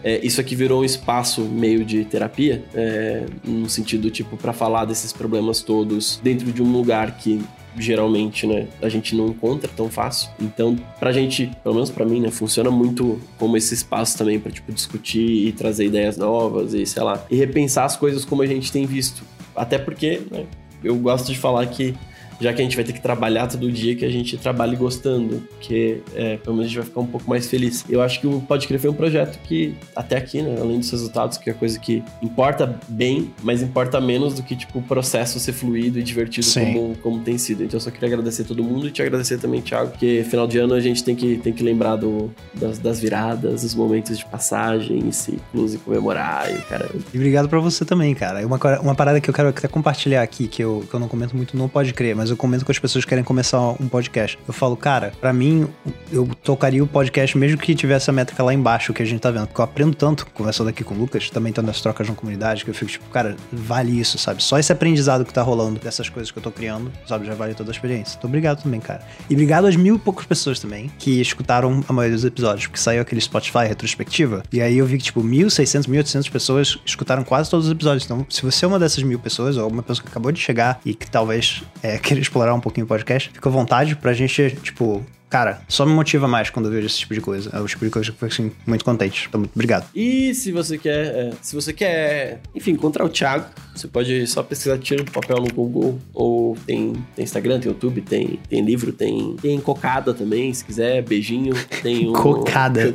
é, 0.04 0.20
isso 0.24 0.40
aqui 0.40 0.54
virou 0.54 0.82
um 0.82 0.84
espaço 0.84 1.40
meio 1.40 1.82
de 1.82 2.04
terapia, 2.04 2.62
é, 2.74 3.24
no 3.42 3.68
sentido, 3.70 4.10
tipo, 4.10 4.36
para 4.36 4.52
falar 4.52 4.84
desses 4.84 5.12
problemas 5.12 5.62
todos 5.62 6.20
dentro 6.22 6.52
de 6.52 6.62
um 6.62 6.70
lugar 6.70 7.16
que 7.16 7.42
geralmente, 7.76 8.46
né, 8.46 8.68
a 8.80 8.88
gente 8.88 9.16
não 9.16 9.28
encontra 9.28 9.68
tão 9.74 9.88
fácil. 9.88 10.30
Então, 10.38 10.76
pra 11.00 11.10
gente, 11.10 11.50
pelo 11.62 11.74
menos 11.74 11.90
pra 11.90 12.04
mim, 12.04 12.20
né, 12.20 12.30
funciona 12.30 12.70
muito 12.70 13.18
como 13.38 13.56
esse 13.56 13.74
espaço 13.74 14.16
também 14.16 14.38
pra, 14.38 14.52
tipo, 14.52 14.70
discutir 14.70 15.48
e 15.48 15.52
trazer 15.52 15.86
ideias 15.86 16.16
novas 16.16 16.74
e, 16.74 16.86
sei 16.86 17.02
lá, 17.02 17.24
e 17.30 17.34
repensar 17.36 17.84
as 17.84 17.96
coisas 17.96 18.24
como 18.24 18.42
a 18.42 18.46
gente 18.46 18.70
tem 18.70 18.86
visto. 18.86 19.24
Até 19.56 19.78
porque, 19.78 20.20
né, 20.30 20.44
eu 20.84 20.94
gosto 20.96 21.32
de 21.32 21.38
falar 21.38 21.66
que 21.66 21.94
já 22.40 22.52
que 22.52 22.60
a 22.60 22.64
gente 22.64 22.76
vai 22.76 22.84
ter 22.84 22.92
que 22.92 23.00
trabalhar 23.00 23.46
todo 23.46 23.70
dia, 23.70 23.94
que 23.94 24.04
a 24.04 24.10
gente 24.10 24.36
trabalhe 24.36 24.76
gostando, 24.76 25.42
porque 25.50 26.00
é, 26.14 26.36
pelo 26.36 26.56
menos 26.56 26.66
a 26.66 26.68
gente 26.68 26.78
vai 26.78 26.86
ficar 26.86 27.00
um 27.00 27.06
pouco 27.06 27.28
mais 27.28 27.46
feliz. 27.46 27.84
Eu 27.88 28.02
acho 28.02 28.20
que 28.20 28.26
o 28.26 28.40
Pode 28.40 28.66
Crer 28.66 28.80
foi 28.80 28.90
um 28.90 28.94
projeto 28.94 29.38
que, 29.44 29.74
até 29.94 30.16
aqui, 30.16 30.42
né, 30.42 30.56
além 30.60 30.78
dos 30.78 30.90
resultados, 30.90 31.38
que 31.38 31.50
é 31.50 31.52
coisa 31.52 31.78
que 31.78 32.02
importa 32.22 32.78
bem, 32.88 33.32
mas 33.42 33.62
importa 33.62 34.00
menos 34.00 34.34
do 34.34 34.42
que, 34.42 34.56
tipo, 34.56 34.78
o 34.78 34.82
processo 34.82 35.38
ser 35.38 35.52
fluido 35.52 35.98
e 35.98 36.02
divertido 36.02 36.46
como, 36.52 36.96
como 36.96 37.20
tem 37.20 37.38
sido. 37.38 37.64
Então 37.64 37.76
eu 37.76 37.80
só 37.80 37.90
queria 37.90 38.08
agradecer 38.08 38.44
todo 38.44 38.62
mundo 38.62 38.88
e 38.88 38.90
te 38.90 39.02
agradecer 39.02 39.38
também, 39.38 39.60
Thiago, 39.60 39.90
porque 39.90 40.24
final 40.28 40.46
de 40.46 40.58
ano 40.58 40.74
a 40.74 40.80
gente 40.80 41.02
tem 41.02 41.14
que, 41.14 41.38
tem 41.38 41.52
que 41.52 41.62
lembrar 41.62 41.96
do, 41.96 42.30
das, 42.54 42.78
das 42.78 43.00
viradas, 43.00 43.62
dos 43.62 43.74
momentos 43.74 44.18
de 44.18 44.24
passagem, 44.24 45.10
ciclos 45.12 45.74
e 45.74 45.78
comemorar 45.78 46.52
e 46.52 46.60
caramba. 46.62 46.94
E 47.12 47.16
obrigado 47.16 47.48
pra 47.48 47.60
você 47.60 47.84
também, 47.84 48.14
cara. 48.14 48.46
Uma, 48.46 48.58
uma 48.80 48.94
parada 48.94 49.20
que 49.20 49.28
eu 49.28 49.34
quero 49.34 49.48
até 49.48 49.68
compartilhar 49.68 50.22
aqui, 50.22 50.48
que 50.48 50.62
eu, 50.62 50.84
que 50.88 50.94
eu 50.94 51.00
não 51.00 51.08
comento 51.08 51.36
muito 51.36 51.56
no 51.56 51.68
Pode 51.68 51.92
Crer, 51.92 52.16
mas 52.16 52.23
eu 52.30 52.36
comento 52.36 52.64
com 52.64 52.72
as 52.72 52.78
pessoas 52.78 53.04
que 53.04 53.08
querem 53.08 53.24
começar 53.24 53.60
um 53.60 53.88
podcast. 53.88 54.38
Eu 54.46 54.54
falo, 54.54 54.76
cara, 54.76 55.12
para 55.20 55.32
mim, 55.32 55.68
eu 56.12 56.28
tocaria 56.42 56.82
o 56.82 56.86
podcast 56.86 57.36
mesmo 57.36 57.58
que 57.58 57.74
tivesse 57.74 58.10
a 58.10 58.12
métrica 58.12 58.42
lá 58.42 58.52
embaixo 58.52 58.92
que 58.92 59.02
a 59.02 59.06
gente 59.06 59.20
tá 59.20 59.30
vendo. 59.30 59.46
Porque 59.46 59.60
eu 59.60 59.64
aprendo 59.64 59.94
tanto 59.94 60.26
conversando 60.26 60.68
aqui 60.68 60.84
com 60.84 60.94
o 60.94 60.98
Lucas, 60.98 61.30
também 61.30 61.52
tendo 61.52 61.70
as 61.70 61.80
trocas 61.80 62.08
na 62.08 62.14
comunidade, 62.14 62.64
que 62.64 62.70
eu 62.70 62.74
fico 62.74 62.90
tipo, 62.90 63.08
cara, 63.10 63.36
vale 63.52 63.98
isso, 63.98 64.18
sabe? 64.18 64.42
Só 64.42 64.58
esse 64.58 64.72
aprendizado 64.72 65.24
que 65.24 65.32
tá 65.32 65.42
rolando 65.42 65.80
dessas 65.80 66.08
coisas 66.08 66.30
que 66.30 66.38
eu 66.38 66.42
tô 66.42 66.50
criando, 66.50 66.90
sabe? 67.06 67.26
Já 67.26 67.34
vale 67.34 67.54
toda 67.54 67.70
a 67.70 67.72
experiência. 67.72 68.16
Então, 68.18 68.28
obrigado 68.28 68.62
também, 68.62 68.80
cara. 68.80 69.02
E 69.28 69.34
obrigado 69.34 69.66
às 69.66 69.76
mil 69.76 69.96
e 69.96 69.98
poucas 69.98 70.26
pessoas 70.26 70.58
também 70.58 70.90
que 70.98 71.20
escutaram 71.20 71.82
a 71.88 71.92
maioria 71.92 72.16
dos 72.16 72.24
episódios, 72.24 72.66
porque 72.66 72.80
saiu 72.80 73.02
aquele 73.02 73.20
Spotify 73.20 73.66
retrospectiva. 73.66 74.42
E 74.52 74.60
aí 74.60 74.78
eu 74.78 74.86
vi 74.86 74.98
que, 74.98 75.04
tipo, 75.04 75.22
1.600, 75.22 75.88
1.800 75.88 76.30
pessoas 76.30 76.78
escutaram 76.84 77.24
quase 77.24 77.50
todos 77.50 77.66
os 77.66 77.72
episódios. 77.72 78.04
Então, 78.04 78.26
se 78.28 78.42
você 78.42 78.64
é 78.64 78.68
uma 78.68 78.78
dessas 78.78 79.02
mil 79.02 79.18
pessoas, 79.18 79.56
ou 79.56 79.68
uma 79.68 79.82
pessoa 79.82 80.04
que 80.04 80.10
acabou 80.10 80.32
de 80.32 80.40
chegar 80.40 80.80
e 80.84 80.94
que 80.94 81.10
talvez 81.10 81.62
é, 81.82 81.98
queira 82.14 82.22
explorar 82.22 82.54
um 82.54 82.60
pouquinho 82.60 82.84
o 82.84 82.88
podcast, 82.88 83.30
fica 83.32 83.48
à 83.48 83.52
vontade 83.52 83.96
pra 83.96 84.12
gente, 84.12 84.56
tipo, 84.62 85.04
cara, 85.28 85.60
só 85.68 85.84
me 85.84 85.92
motiva 85.92 86.28
mais 86.28 86.48
quando 86.48 86.66
eu 86.66 86.72
vejo 86.72 86.86
esse 86.86 86.98
tipo 86.98 87.12
de 87.12 87.20
coisa. 87.20 87.50
É 87.52 87.58
o 87.58 87.66
tipo 87.66 87.84
de 87.84 87.90
coisa 87.90 88.06
que 88.06 88.12
eu 88.12 88.28
fico 88.28 88.42
assim, 88.42 88.52
muito 88.66 88.84
contente. 88.84 89.26
Então, 89.28 89.40
muito 89.40 89.52
obrigado. 89.52 89.86
E 89.94 90.32
se 90.34 90.52
você 90.52 90.78
quer, 90.78 91.06
é, 91.06 91.32
se 91.42 91.54
você 91.56 91.72
quer, 91.72 92.40
enfim, 92.54 92.72
encontrar 92.72 93.04
o 93.04 93.08
Thiago, 93.08 93.46
você 93.74 93.88
pode 93.88 94.26
só 94.28 94.42
pesquisar 94.42 94.78
Tiro 94.78 95.02
do 95.02 95.10
Papel 95.10 95.38
no 95.38 95.52
Google, 95.52 95.98
ou 96.12 96.56
tem, 96.66 96.92
tem 97.16 97.24
Instagram, 97.24 97.58
tem 97.58 97.72
YouTube, 97.72 98.00
tem, 98.02 98.38
tem 98.48 98.64
livro, 98.64 98.92
tem, 98.92 99.34
tem 99.42 99.58
cocada 99.60 100.14
também, 100.14 100.54
se 100.54 100.64
quiser, 100.64 101.02
beijinho, 101.02 101.54
tem 101.82 102.08
um... 102.10 102.12
cocada. 102.12 102.94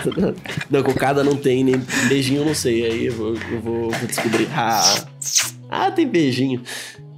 não, 0.70 0.82
cocada 0.82 1.22
não 1.22 1.36
tem, 1.36 1.62
nem 1.62 1.76
beijinho 2.08 2.44
não 2.44 2.54
sei, 2.54 2.86
aí 2.86 3.06
eu 3.06 3.12
vou, 3.12 3.34
eu 3.34 3.60
vou, 3.60 3.90
vou 3.90 4.06
descobrir. 4.06 4.48
Ah, 4.54 5.04
ah, 5.68 5.90
tem 5.90 6.06
beijinho. 6.06 6.62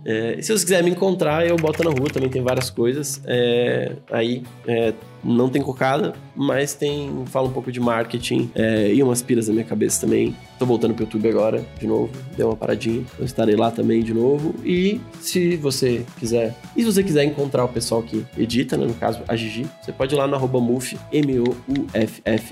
É, 0.08 0.40
se 0.40 0.56
você 0.56 0.64
quiser 0.64 0.84
me 0.84 0.90
encontrar, 0.90 1.44
eu 1.44 1.56
boto 1.56 1.82
na 1.82 1.90
rua, 1.90 2.08
também 2.08 2.28
tem 2.30 2.40
várias 2.40 2.70
coisas. 2.70 3.20
É, 3.26 3.90
aí 4.12 4.44
é, 4.64 4.94
não 5.26 5.48
tem 5.48 5.60
cocada, 5.60 6.14
mas 6.34 6.74
tem. 6.74 7.24
Fala 7.26 7.48
um 7.48 7.52
pouco 7.52 7.72
de 7.72 7.80
marketing 7.80 8.50
é, 8.54 8.92
e 8.92 9.02
umas 9.02 9.22
piras 9.22 9.48
na 9.48 9.54
minha 9.54 9.64
cabeça 9.64 10.02
também. 10.02 10.36
Tô 10.58 10.64
voltando 10.64 10.94
pro 10.94 11.04
YouTube 11.04 11.28
agora, 11.28 11.62
de 11.78 11.86
novo, 11.86 12.10
deu 12.36 12.48
uma 12.48 12.56
paradinha. 12.56 13.04
Eu 13.18 13.26
estarei 13.26 13.56
lá 13.56 13.70
também 13.70 14.02
de 14.02 14.14
novo. 14.14 14.54
E 14.64 15.00
se 15.20 15.56
você 15.56 16.04
quiser. 16.18 16.54
E 16.74 16.80
se 16.80 16.86
você 16.86 17.02
quiser 17.02 17.24
encontrar 17.24 17.64
o 17.64 17.68
pessoal 17.68 18.02
que 18.02 18.24
edita, 18.38 18.76
né? 18.76 18.86
No 18.86 18.94
caso, 18.94 19.20
a 19.26 19.36
Gigi, 19.36 19.66
você 19.82 19.92
pode 19.92 20.14
ir 20.14 20.18
lá 20.18 20.26
no 20.26 20.34
arroba 20.34 20.60
muf, 20.60 20.96
M-O-U-F-F-E.co. 21.12 22.46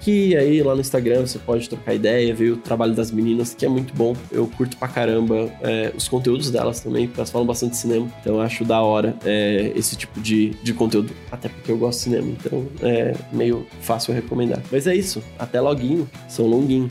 Que 0.00 0.36
aí 0.36 0.62
lá 0.62 0.74
no 0.74 0.80
Instagram 0.80 1.20
você 1.26 1.38
pode 1.38 1.68
trocar 1.68 1.94
ideia, 1.94 2.34
ver 2.34 2.50
o 2.52 2.56
trabalho 2.56 2.94
das 2.94 3.12
meninas, 3.12 3.54
que 3.54 3.64
é 3.64 3.68
muito 3.68 3.94
bom. 3.94 4.16
Eu 4.30 4.46
curto 4.48 4.76
pra 4.76 4.88
caramba 4.88 5.50
é, 5.60 5.92
os 5.96 6.08
conteúdos 6.08 6.50
delas 6.50 6.80
também, 6.80 7.06
porque 7.06 7.20
elas 7.20 7.30
falam 7.30 7.46
bastante 7.46 7.76
cinema. 7.76 8.08
Então 8.20 8.34
eu 8.34 8.40
acho 8.40 8.64
da 8.64 8.80
hora 8.80 9.14
é, 9.24 9.72
esse 9.76 9.96
tipo 9.96 10.20
de, 10.20 10.50
de 10.62 10.74
conteúdo. 10.74 11.12
Até 11.42 11.48
porque 11.48 11.72
eu 11.72 11.76
gosto 11.76 11.98
de 11.98 12.04
cinema, 12.04 12.28
então 12.28 12.64
é 12.82 13.16
meio 13.32 13.66
fácil 13.80 14.14
recomendar. 14.14 14.62
Mas 14.70 14.86
é 14.86 14.94
isso. 14.94 15.20
Até 15.36 15.60
loguinho. 15.60 16.08
São 16.28 16.46
longuinho. 16.46 16.88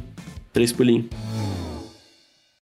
Três 0.52 0.74
pulinhos. 0.74 1.06